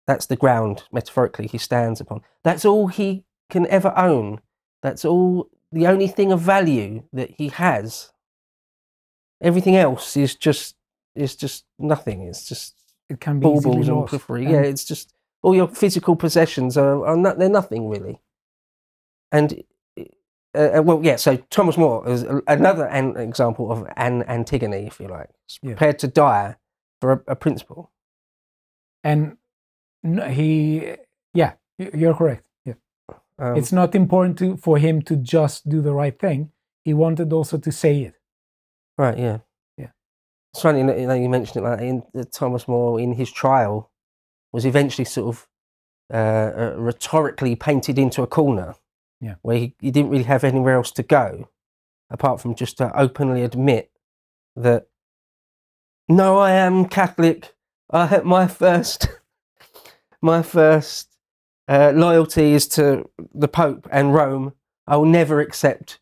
That's 0.08 0.26
the 0.26 0.36
ground, 0.36 0.84
metaphorically, 0.92 1.48
he 1.48 1.58
stands 1.58 2.02
upon. 2.02 2.22
That's 2.44 2.66
all 2.66 2.88
he 2.88 3.24
can 3.50 3.68
ever 3.68 3.94
own. 3.98 4.42
That's 4.82 5.06
all, 5.06 5.50
the 5.72 5.88
only 5.88 6.08
thing 6.08 6.32
of 6.32 6.42
value 6.42 7.04
that 7.14 7.32
he 7.38 7.50
has. 7.50 8.12
Everything 9.42 9.76
else 9.76 10.18
is 10.18 10.36
just 10.36 10.76
is 11.16 11.36
just 11.36 11.66
nothing. 11.80 12.24
It's 12.24 12.48
just 12.48 12.76
It 13.10 13.20
can 13.20 13.40
be 13.40 13.48
easily 13.48 13.76
baubles 13.78 13.88
and 13.90 14.08
periphery. 14.08 14.44
Yeah, 14.52 14.62
it's 14.62 14.86
just 14.86 15.14
all 15.42 15.56
your 15.56 15.68
physical 15.68 16.16
possessions 16.16 16.78
are, 16.78 17.06
are 17.06 17.18
not, 17.18 17.38
they're 17.40 17.50
nothing 17.50 17.90
really. 17.90 18.22
And 19.32 19.64
uh, 20.56 20.60
uh, 20.78 20.82
well, 20.84 21.02
yeah. 21.04 21.16
So 21.16 21.38
Thomas 21.50 21.78
More 21.78 22.08
is 22.08 22.24
another 22.48 22.86
an 22.88 23.18
example 23.18 23.72
of 23.72 23.88
an 23.98 24.24
Antigone, 24.24 24.88
if 24.88 25.00
you 25.00 25.08
like, 25.08 25.30
He's 25.48 25.60
Yeah. 25.62 25.70
prepared 25.72 26.00
to 26.00 26.08
die 26.08 26.58
for 27.02 27.12
a, 27.12 27.32
a 27.32 27.36
principle. 27.36 27.92
and 29.04 29.38
he, 30.30 30.96
yeah, 31.34 31.54
you're 31.78 32.14
correct. 32.14 32.46
Yeah. 32.66 32.76
Um, 33.38 33.56
it's 33.58 33.72
not 33.72 33.96
important 33.96 34.38
to, 34.40 34.58
for 34.58 34.78
him 34.78 35.02
to 35.04 35.16
just 35.16 35.68
do 35.68 35.82
the 35.82 35.94
right 35.94 36.18
thing. 36.18 36.52
He 36.84 36.94
wanted 36.94 37.34
also 37.34 37.58
to 37.58 37.72
say 37.72 38.02
it. 38.02 38.16
right. 38.98 39.18
Yeah. 39.18 39.40
Yeah. 39.78 39.90
It's 40.54 40.62
funny, 40.62 40.80
you 40.80 40.86
know, 41.08 41.14
you 41.14 41.30
mentioned 41.30 41.64
it 41.64 41.70
like 41.70 41.82
in 41.82 42.04
uh, 42.18 42.24
Thomas 42.32 42.68
More 42.68 43.00
in 43.00 43.14
his 43.14 43.32
trial 43.32 43.92
was 44.52 44.66
eventually 44.66 45.06
sort 45.06 45.36
of 45.36 45.48
uh, 46.14 46.18
uh, 46.18 46.76
rhetorically 46.78 47.56
painted 47.56 47.98
into 47.98 48.22
a 48.22 48.28
corner. 48.28 48.76
Yeah. 49.20 49.36
Where 49.44 49.58
he, 49.58 49.76
he 49.80 49.92
didn't 49.92 50.12
really 50.12 50.24
have 50.24 50.44
anywhere 50.44 50.76
else 50.76 50.92
to 50.94 51.04
go 51.04 51.50
apart 52.10 52.42
from 52.42 52.56
just 52.56 52.78
to 52.78 52.92
openly 53.00 53.44
admit 53.44 53.92
that 54.56 54.88
no, 56.16 56.38
I 56.38 56.52
am 56.52 56.86
Catholic. 56.86 57.54
I 57.90 58.06
had 58.08 58.26
my 58.26 58.48
first, 58.48 59.08
my 60.22 60.42
first 60.42 61.16
uh, 61.68 61.92
loyalty 61.96 62.54
is 62.54 62.68
to 62.70 63.10
the 63.34 63.48
Pope 63.48 63.88
and 63.92 64.14
Rome. 64.14 64.54
I 64.88 64.98
will 64.98 65.06
never 65.06 65.40
accept 65.40 66.00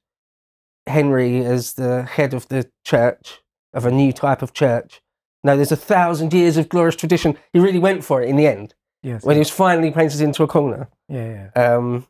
Henry 0.87 1.43
as 1.45 1.73
the 1.73 2.03
head 2.03 2.33
of 2.33 2.47
the 2.47 2.69
church 2.85 3.39
of 3.73 3.85
a 3.85 3.91
new 3.91 4.11
type 4.11 4.41
of 4.41 4.53
church. 4.53 5.01
No, 5.43 5.55
there's 5.55 5.71
a 5.71 5.75
thousand 5.77 6.33
years 6.33 6.57
of 6.57 6.69
glorious 6.69 6.95
tradition. 6.95 7.37
He 7.53 7.59
really 7.59 7.79
went 7.79 8.03
for 8.03 8.21
it 8.21 8.29
in 8.29 8.35
the 8.35 8.47
end 8.47 8.73
Yes. 9.03 9.23
when 9.23 9.35
he 9.35 9.39
was 9.39 9.49
finally 9.51 9.91
painted 9.91 10.21
into 10.21 10.43
a 10.43 10.47
corner. 10.47 10.89
yeah, 11.07 11.49
yeah. 11.55 11.75
Um, 11.75 12.07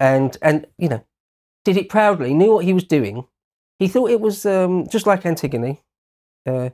and 0.00 0.36
and 0.40 0.66
you 0.78 0.88
know, 0.88 1.04
did 1.64 1.76
it 1.76 1.88
proudly. 1.88 2.32
Knew 2.32 2.52
what 2.54 2.64
he 2.64 2.72
was 2.72 2.84
doing. 2.84 3.26
He 3.78 3.88
thought 3.88 4.10
it 4.10 4.20
was 4.20 4.46
um, 4.46 4.86
just 4.88 5.06
like 5.06 5.26
Antigone. 5.26 5.80
Uh, 6.46 6.70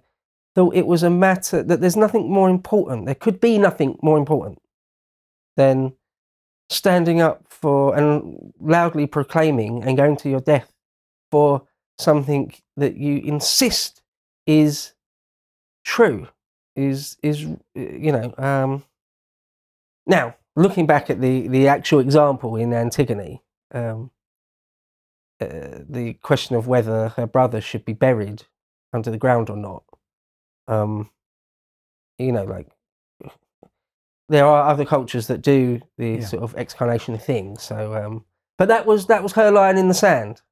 thought 0.54 0.74
it 0.74 0.86
was 0.86 1.02
a 1.02 1.10
matter 1.10 1.62
that 1.62 1.80
there's 1.80 1.96
nothing 1.96 2.30
more 2.30 2.48
important. 2.48 3.06
There 3.06 3.14
could 3.14 3.40
be 3.40 3.58
nothing 3.58 3.98
more 4.02 4.18
important 4.18 4.58
than 5.56 5.94
standing 6.68 7.20
up 7.20 7.44
for 7.48 7.96
and 7.96 8.52
loudly 8.60 9.06
proclaiming 9.06 9.82
and 9.82 9.96
going 9.96 10.16
to 10.18 10.30
your 10.30 10.40
death 10.40 10.72
for 11.30 11.62
something 11.98 12.52
that 12.76 12.96
you 12.96 13.18
insist 13.18 14.02
is 14.46 14.92
true. 15.84 16.28
Is 16.76 17.16
is 17.22 17.42
you 17.74 18.12
know 18.12 18.34
um, 18.36 18.84
now, 20.06 20.36
looking 20.56 20.86
back 20.86 21.10
at 21.10 21.20
the, 21.20 21.48
the 21.48 21.68
actual 21.68 22.00
example 22.00 22.56
in 22.56 22.72
Antigone, 22.72 23.42
um, 23.72 24.10
uh, 25.40 25.80
the 25.88 26.14
question 26.22 26.56
of 26.56 26.66
whether 26.66 27.08
her 27.10 27.26
brother 27.26 27.60
should 27.60 27.84
be 27.84 27.92
buried 27.92 28.44
under 28.92 29.10
the 29.10 29.18
ground 29.18 29.50
or 29.50 29.56
not, 29.56 29.82
um, 30.68 31.10
you 32.18 32.32
know, 32.32 32.44
like 32.44 32.68
there 34.28 34.46
are 34.46 34.68
other 34.68 34.84
cultures 34.84 35.26
that 35.26 35.42
do 35.42 35.80
the 35.98 36.16
Yeah. 36.16 36.26
sort 36.26 36.42
of 36.42 36.56
excarnation 36.56 37.18
thing. 37.18 37.58
So, 37.58 37.94
um, 37.94 38.24
but 38.58 38.68
that 38.68 38.86
was 38.86 39.06
that 39.06 39.22
was 39.22 39.32
her 39.32 39.50
line 39.50 39.78
in 39.78 39.88
the 39.88 39.94
sand. 39.94 40.42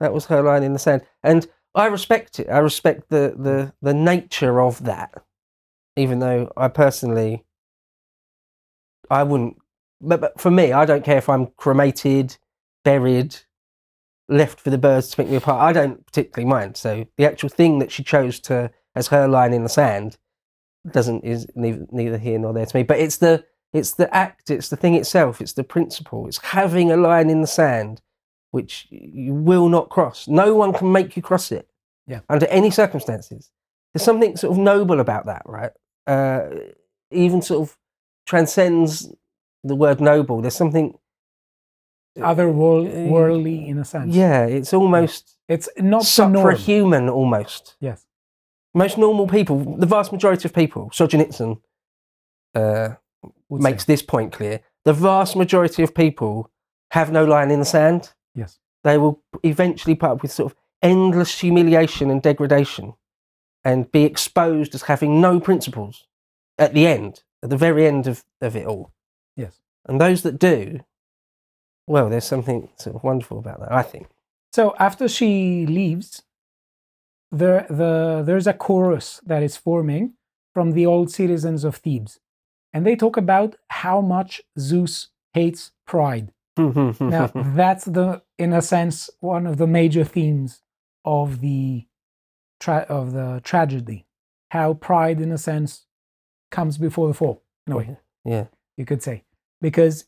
That 0.00 0.12
was 0.12 0.26
her 0.26 0.42
line 0.42 0.62
in 0.62 0.72
the 0.72 0.78
sand, 0.78 1.02
and 1.22 1.46
I 1.74 1.86
respect 1.86 2.40
it. 2.40 2.48
I 2.48 2.58
respect 2.58 3.10
the 3.10 3.34
the 3.36 3.72
the 3.82 3.94
nature 3.94 4.60
of 4.60 4.84
that, 4.84 5.12
even 5.96 6.20
though 6.20 6.52
I 6.56 6.68
personally 6.68 7.44
I 9.10 9.22
wouldn't. 9.22 9.56
But, 10.00 10.20
but 10.20 10.40
for 10.40 10.50
me, 10.50 10.72
I 10.72 10.84
don't 10.84 11.04
care 11.04 11.18
if 11.18 11.28
I'm 11.28 11.48
cremated, 11.56 12.36
buried, 12.84 13.36
left 14.28 14.60
for 14.60 14.70
the 14.70 14.78
birds 14.78 15.08
to 15.10 15.16
pick 15.16 15.28
me 15.28 15.36
apart. 15.36 15.60
I 15.60 15.72
don't 15.72 16.06
particularly 16.06 16.48
mind. 16.48 16.76
So 16.76 17.06
the 17.16 17.26
actual 17.26 17.48
thing 17.48 17.80
that 17.80 17.90
she 17.90 18.04
chose 18.04 18.38
to 18.40 18.70
as 18.98 19.08
her 19.08 19.26
line 19.28 19.52
in 19.52 19.62
the 19.62 19.68
sand 19.68 20.18
doesn't 20.90 21.24
is 21.24 21.46
neither, 21.54 21.86
neither 21.90 22.18
here 22.18 22.38
nor 22.38 22.52
there 22.52 22.66
to 22.66 22.76
me. 22.76 22.82
But 22.82 22.98
it's 22.98 23.18
the 23.18 23.44
it's 23.72 23.92
the 23.94 24.12
act. 24.14 24.50
It's 24.50 24.68
the 24.68 24.76
thing 24.76 24.94
itself. 24.94 25.40
It's 25.40 25.52
the 25.52 25.64
principle. 25.64 26.26
It's 26.26 26.38
having 26.38 26.90
a 26.90 26.96
line 26.96 27.28
in 27.30 27.40
the 27.40 27.46
sand, 27.46 28.00
which 28.50 28.86
you 28.90 29.34
will 29.34 29.68
not 29.68 29.88
cross. 29.90 30.26
No 30.28 30.54
one 30.54 30.72
can 30.72 30.90
make 30.92 31.16
you 31.16 31.22
cross 31.22 31.52
it. 31.52 31.68
Yeah. 32.06 32.20
Under 32.28 32.46
any 32.46 32.70
circumstances, 32.70 33.50
there's 33.92 34.04
something 34.04 34.36
sort 34.36 34.52
of 34.52 34.58
noble 34.58 35.00
about 35.00 35.26
that, 35.26 35.42
right? 35.44 35.72
Uh, 36.06 36.48
even 37.10 37.42
sort 37.42 37.68
of 37.68 37.76
transcends 38.26 39.12
the 39.64 39.74
word 39.76 40.00
noble. 40.00 40.40
There's 40.40 40.56
something 40.56 40.94
Otherworldly 42.16 43.68
in 43.68 43.78
a 43.78 43.84
sense. 43.84 44.14
Yeah, 44.14 44.44
it's 44.46 44.72
almost 44.72 45.36
It's 45.48 45.68
not 45.78 46.04
norm. 46.18 47.08
almost. 47.08 47.76
Yes. 47.80 48.04
Most 48.74 48.98
normal 48.98 49.26
people, 49.26 49.76
the 49.76 49.86
vast 49.86 50.12
majority 50.12 50.46
of 50.46 50.54
people, 50.54 50.90
Solzhenitsyn 50.90 51.60
uh, 52.54 52.90
makes 53.50 53.84
this 53.84 54.02
point 54.02 54.32
clear. 54.32 54.60
The 54.84 54.92
vast 54.92 55.36
majority 55.36 55.82
of 55.82 55.94
people 55.94 56.50
have 56.92 57.10
no 57.10 57.24
line 57.24 57.50
in 57.50 57.58
the 57.58 57.64
sand. 57.64 58.12
Yes. 58.34 58.58
They 58.84 58.98
will 58.98 59.22
eventually 59.42 59.94
put 59.94 60.10
up 60.10 60.22
with 60.22 60.32
sort 60.32 60.52
of 60.52 60.58
endless 60.82 61.40
humiliation 61.40 62.10
and 62.10 62.22
degradation 62.22 62.94
and 63.64 63.90
be 63.90 64.04
exposed 64.04 64.74
as 64.74 64.82
having 64.82 65.20
no 65.20 65.40
principles 65.40 66.06
at 66.58 66.74
the 66.74 66.86
end, 66.86 67.22
at 67.42 67.50
the 67.50 67.56
very 67.56 67.86
end 67.86 68.06
of, 68.06 68.24
of 68.40 68.54
it 68.54 68.66
all. 68.66 68.92
Yes. 69.36 69.60
And 69.86 70.00
those 70.00 70.22
that 70.22 70.38
do, 70.38 70.80
well, 71.86 72.08
there's 72.08 72.24
something 72.24 72.68
sort 72.76 72.96
of 72.96 73.02
wonderful 73.02 73.38
about 73.38 73.60
that, 73.60 73.72
I 73.72 73.82
think. 73.82 74.08
So 74.52 74.74
after 74.78 75.08
she 75.08 75.66
leaves, 75.66 76.22
there 77.30 77.66
the 77.68 78.22
there's 78.24 78.46
a 78.46 78.52
chorus 78.52 79.20
that 79.26 79.42
is 79.42 79.56
forming 79.56 80.14
from 80.54 80.72
the 80.72 80.86
old 80.86 81.10
citizens 81.10 81.64
of 81.64 81.76
Thebes, 81.76 82.18
and 82.72 82.86
they 82.86 82.96
talk 82.96 83.16
about 83.16 83.56
how 83.68 84.00
much 84.00 84.42
Zeus 84.58 85.08
hates 85.34 85.72
pride. 85.86 86.32
Now 86.58 87.30
that's 87.34 87.84
the, 87.84 88.22
in 88.36 88.52
a 88.52 88.60
sense, 88.62 89.10
one 89.20 89.46
of 89.46 89.58
the 89.58 89.66
major 89.66 90.04
themes 90.04 90.60
of 91.04 91.40
the 91.40 91.86
tra- 92.58 92.86
of 92.88 93.12
the 93.12 93.40
tragedy. 93.44 94.06
How 94.50 94.74
pride, 94.74 95.20
in 95.20 95.30
a 95.30 95.38
sense, 95.38 95.86
comes 96.50 96.78
before 96.78 97.06
the 97.08 97.14
fall. 97.14 97.42
In 97.66 97.72
a 97.72 97.76
way. 97.76 97.84
Mm-hmm. 97.84 98.30
Yeah. 98.30 98.44
you 98.76 98.84
could 98.84 99.02
say, 99.02 99.24
because 99.60 100.06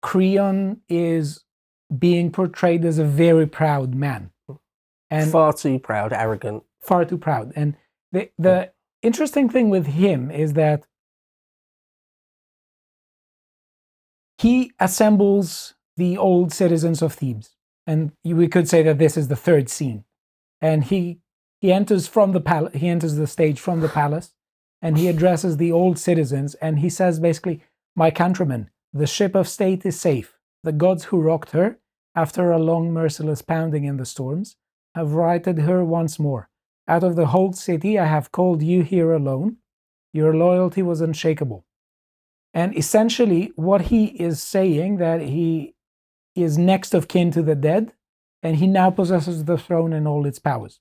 Creon 0.00 0.80
is 0.88 1.44
being 1.96 2.32
portrayed 2.32 2.84
as 2.84 2.98
a 2.98 3.04
very 3.04 3.46
proud 3.46 3.94
man, 3.94 4.31
and 5.12 5.30
Far 5.30 5.52
too 5.52 5.78
proud, 5.78 6.12
arrogant. 6.12 6.64
far 6.80 7.04
too 7.04 7.18
proud. 7.18 7.52
And 7.54 7.76
the 8.12 8.30
the 8.38 8.72
interesting 9.02 9.48
thing 9.48 9.68
with 9.70 9.86
him 9.86 10.30
is 10.30 10.54
that 10.54 10.86
he 14.38 14.72
assembles 14.80 15.74
the 15.96 16.16
old 16.16 16.52
citizens 16.52 17.02
of 17.02 17.12
Thebes, 17.12 17.50
and 17.86 18.12
we 18.24 18.48
could 18.48 18.68
say 18.68 18.82
that 18.82 18.98
this 18.98 19.16
is 19.16 19.28
the 19.28 19.36
third 19.36 19.68
scene. 19.68 20.04
And 20.60 20.84
he 20.84 21.20
he 21.60 21.72
enters 21.72 22.06
from 22.08 22.32
the 22.32 22.40
palace. 22.40 22.74
He 22.74 22.88
enters 22.88 23.16
the 23.16 23.26
stage 23.26 23.60
from 23.60 23.80
the 23.80 23.88
palace, 23.88 24.32
and 24.80 24.96
he 24.96 25.08
addresses 25.08 25.58
the 25.58 25.72
old 25.72 25.98
citizens, 25.98 26.54
and 26.64 26.78
he 26.78 26.88
says 26.88 27.20
basically, 27.20 27.60
"My 27.94 28.10
countrymen, 28.10 28.70
the 28.92 29.06
ship 29.06 29.34
of 29.34 29.46
state 29.46 29.84
is 29.84 30.00
safe. 30.00 30.38
The 30.64 30.72
gods 30.84 31.04
who 31.04 31.20
rocked 31.20 31.50
her, 31.50 31.78
after 32.14 32.50
a 32.50 32.58
long 32.70 32.92
merciless 32.92 33.42
pounding 33.42 33.84
in 33.84 33.96
the 33.98 34.06
storms, 34.06 34.56
have 34.94 35.12
righted 35.12 35.60
her 35.60 35.84
once 35.84 36.18
more. 36.18 36.48
Out 36.88 37.04
of 37.04 37.16
the 37.16 37.26
whole 37.26 37.52
city, 37.52 37.98
I 37.98 38.06
have 38.06 38.32
called 38.32 38.62
you 38.62 38.82
here 38.82 39.12
alone. 39.12 39.56
Your 40.12 40.34
loyalty 40.34 40.82
was 40.82 41.00
unshakable. 41.00 41.64
And 42.52 42.76
essentially, 42.76 43.52
what 43.56 43.82
he 43.82 44.06
is 44.06 44.42
saying 44.42 44.98
that 44.98 45.22
he 45.22 45.74
is 46.34 46.58
next 46.58 46.94
of 46.94 47.08
kin 47.08 47.30
to 47.30 47.42
the 47.42 47.54
dead, 47.54 47.92
and 48.42 48.56
he 48.56 48.66
now 48.66 48.90
possesses 48.90 49.44
the 49.44 49.56
throne 49.56 49.92
and 49.92 50.06
all 50.06 50.26
its 50.26 50.38
powers. 50.38 50.80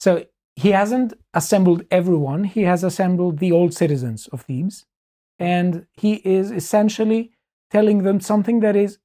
So 0.00 0.24
he 0.56 0.70
hasn't 0.72 1.14
assembled 1.32 1.84
everyone; 1.90 2.44
he 2.44 2.62
has 2.62 2.82
assembled 2.82 3.38
the 3.38 3.52
old 3.52 3.74
citizens 3.74 4.26
of 4.28 4.42
Thebes, 4.42 4.86
and 5.38 5.86
he 5.92 6.14
is 6.24 6.50
essentially 6.50 7.32
telling 7.70 8.02
them 8.02 8.20
something 8.20 8.60
that 8.60 8.76
is 8.76 8.98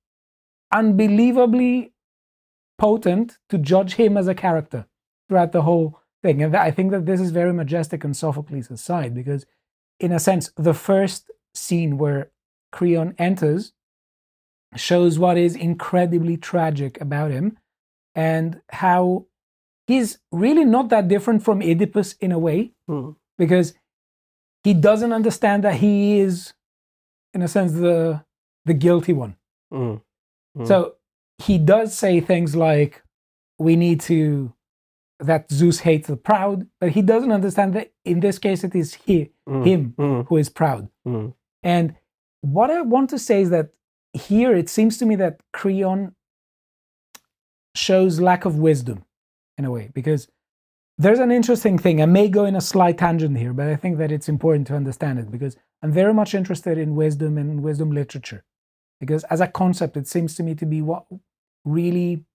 unbelievably 0.72 1.94
potent 2.80 3.38
to 3.50 3.58
judge 3.58 3.94
him 3.96 4.18
as 4.18 4.28
a 4.28 4.34
character 4.36 4.88
throughout 5.28 5.52
the 5.52 5.62
whole 5.62 6.00
thing. 6.24 6.42
And 6.42 6.56
I 6.56 6.72
think 6.72 6.92
that 6.92 7.06
this 7.06 7.22
is 7.22 7.32
very 7.32 7.54
majestic 7.54 8.04
on 8.04 8.14
Sophocles' 8.14 8.82
side 8.82 9.14
because, 9.14 9.46
in 10.00 10.12
a 10.12 10.20
sense, 10.20 10.52
the 10.58 10.74
first 10.74 11.30
scene 11.54 11.98
where 11.98 12.32
Creon 12.72 13.14
enters 13.18 13.74
shows 14.76 15.18
what 15.20 15.38
is 15.38 15.56
incredibly 15.56 16.38
tragic 16.38 17.00
about 17.02 17.32
him 17.32 17.58
and 18.16 18.62
how 18.72 19.26
he's 19.88 20.20
really 20.32 20.66
not 20.66 20.90
that 20.90 21.08
different 21.08 21.44
from 21.44 21.62
Oedipus 21.62 22.14
in 22.20 22.32
a 22.32 22.40
way 22.40 22.72
Mm. 22.90 23.16
because 23.38 23.74
he 24.64 24.74
doesn't 24.74 25.14
understand 25.14 25.64
that 25.64 25.76
he 25.76 26.20
is, 26.20 26.54
in 27.34 27.42
a 27.42 27.48
sense, 27.48 27.74
the 27.74 28.24
the 28.66 28.74
guilty 28.74 29.14
one. 29.14 29.36
Mm. 29.74 30.02
Mm. 30.58 30.68
So 30.68 30.96
he 31.42 31.58
does 31.58 31.98
say 31.98 32.20
things 32.20 32.56
like, 32.56 33.04
"We 33.58 33.76
need 33.76 34.00
to." 34.02 34.54
That 35.22 35.52
Zeus 35.52 35.80
hates 35.82 36.08
the 36.08 36.16
proud, 36.16 36.68
but 36.80 36.92
he 36.92 37.02
doesn't 37.02 37.32
understand 37.34 37.74
that 37.74 37.92
in 38.06 38.22
this 38.22 38.40
case 38.40 38.64
it 38.64 38.74
is 38.74 38.94
he, 38.94 39.32
Mm. 39.48 39.66
him, 39.68 39.94
Mm. 39.98 40.28
who 40.28 40.38
is 40.38 40.48
proud. 40.50 40.90
Mm. 41.06 41.34
And 41.62 41.96
what 42.40 42.72
I 42.72 42.82
want 42.82 43.10
to 43.10 43.20
say 43.20 43.42
is 43.42 43.50
that 43.50 43.72
here 44.14 44.56
it 44.56 44.70
seems 44.70 44.98
to 44.98 45.06
me 45.06 45.16
that 45.18 45.42
Creon 45.52 46.16
shows 47.76 48.20
lack 48.20 48.46
of 48.46 48.58
wisdom 48.58 49.04
in 49.58 49.66
a 49.66 49.72
way 49.72 49.90
because 49.94 50.30
there's 50.98 51.20
an 51.20 51.32
interesting 51.32 51.78
thing. 51.78 52.02
I 52.02 52.06
may 52.06 52.30
go 52.30 52.46
in 52.46 52.56
a 52.56 52.62
slight 52.62 52.98
tangent 52.98 53.38
here, 53.38 53.54
but 53.54 53.68
I 53.68 53.76
think 53.76 53.98
that 53.98 54.12
it's 54.12 54.30
important 54.30 54.68
to 54.68 54.76
understand 54.76 55.20
it 55.20 55.30
because 55.32 55.58
I'm 55.82 55.92
very 55.92 56.14
much 56.14 56.34
interested 56.34 56.78
in 56.78 56.96
wisdom 56.96 57.38
and 57.38 57.62
wisdom 57.62 57.92
literature. 57.92 58.44
Because 59.00 59.24
as 59.26 59.40
a 59.42 59.48
concept, 59.48 59.96
it 59.98 60.08
seems 60.08 60.36
to 60.36 60.44
me 60.44 60.56
to 60.56 60.66
be 60.66 60.82
what 60.82 61.06
really 61.66 62.26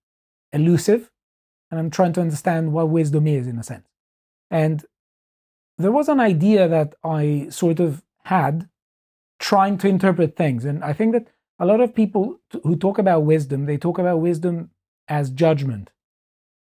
elusive, 0.52 1.10
and 1.70 1.80
I'm 1.80 1.90
trying 1.90 2.12
to 2.14 2.20
understand 2.20 2.72
what 2.72 2.88
wisdom 2.88 3.26
is 3.26 3.46
in 3.46 3.58
a 3.58 3.62
sense. 3.62 3.88
And 4.50 4.84
there 5.78 5.92
was 5.92 6.08
an 6.08 6.20
idea 6.20 6.68
that 6.68 6.94
I 7.02 7.48
sort 7.50 7.80
of 7.80 8.02
had 8.24 8.68
trying 9.38 9.76
to 9.78 9.88
interpret 9.88 10.36
things. 10.36 10.64
And 10.64 10.84
I 10.84 10.92
think 10.92 11.12
that 11.12 11.26
a 11.58 11.66
lot 11.66 11.80
of 11.80 11.94
people 11.94 12.40
t- 12.50 12.60
who 12.62 12.76
talk 12.76 12.98
about 12.98 13.24
wisdom, 13.24 13.66
they 13.66 13.76
talk 13.76 13.98
about 13.98 14.18
wisdom 14.20 14.70
as 15.08 15.30
judgment, 15.30 15.90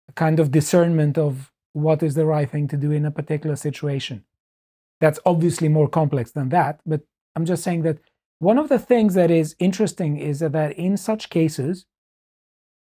a 0.08 0.12
kind 0.12 0.38
of 0.38 0.50
discernment 0.50 1.18
of 1.18 1.52
what 1.72 2.02
is 2.02 2.14
the 2.14 2.26
right 2.26 2.50
thing 2.50 2.68
to 2.68 2.76
do 2.76 2.90
in 2.90 3.04
a 3.04 3.10
particular 3.10 3.56
situation. 3.56 4.24
That's 5.00 5.18
obviously 5.24 5.68
more 5.68 5.88
complex 5.88 6.32
than 6.32 6.50
that, 6.50 6.80
but 6.84 7.00
I'm 7.34 7.46
just 7.46 7.62
saying 7.62 7.82
that 7.82 7.98
one 8.38 8.58
of 8.58 8.68
the 8.68 8.78
things 8.78 9.14
that 9.14 9.30
is 9.30 9.56
interesting 9.58 10.16
is 10.16 10.40
that 10.40 10.72
in 10.72 10.96
such 10.96 11.30
cases, 11.30 11.86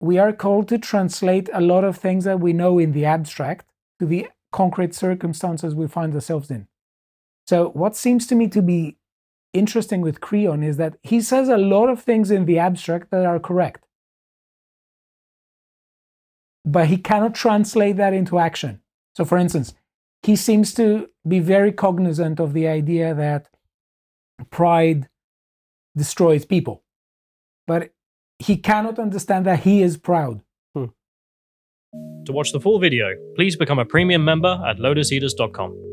we 0.02 0.18
are 0.18 0.34
called 0.34 0.68
to 0.68 0.80
translate 0.80 1.50
a 1.54 1.62
lot 1.62 1.84
of 1.84 1.96
things 1.96 2.24
that 2.26 2.40
we 2.40 2.54
know 2.54 2.80
in 2.80 2.92
the 2.92 3.06
abstract 3.06 3.66
to 4.00 4.06
the 4.06 4.28
concrete 4.52 4.96
circumstances 4.96 5.76
we 5.76 5.88
find 5.88 6.14
ourselves 6.14 6.50
in. 6.50 6.68
So, 7.48 7.70
what 7.70 7.96
seems 7.96 8.26
to 8.28 8.36
me 8.36 8.48
to 8.48 8.62
be 8.62 8.98
interesting 9.54 10.02
with 10.02 10.20
Creon 10.20 10.64
is 10.64 10.78
that 10.78 10.98
he 11.04 11.22
says 11.22 11.50
a 11.50 11.58
lot 11.58 11.88
of 11.88 12.02
things 12.02 12.32
in 12.32 12.46
the 12.46 12.58
abstract 12.58 13.12
that 13.12 13.26
are 13.26 13.40
correct. 13.40 13.86
But 16.66 16.88
he 16.88 16.98
cannot 16.98 17.36
translate 17.36 17.98
that 17.98 18.14
into 18.14 18.40
action. 18.40 18.82
So, 19.16 19.24
for 19.24 19.38
instance, 19.38 19.74
he 20.24 20.36
seems 20.36 20.74
to 20.76 21.10
be 21.28 21.40
very 21.40 21.72
cognizant 21.72 22.40
of 22.40 22.54
the 22.54 22.68
idea 22.68 23.14
that 23.14 23.50
pride 24.50 25.10
destroys 25.96 26.46
people. 26.46 26.84
But 27.68 27.92
he 28.42 28.58
cannot 28.58 29.00
understand 29.00 29.46
that 29.46 29.60
he 29.60 29.82
is 29.82 29.98
proud. 29.98 30.42
Hmm. 30.76 30.86
To 32.26 32.32
watch 32.34 32.52
the 32.52 32.60
full 32.60 32.80
video, 32.80 33.08
please 33.36 33.56
become 33.56 33.80
a 33.80 33.86
premium 33.86 34.26
member 34.26 34.62
at 34.68 34.78
lotuseaters.com. 34.78 35.91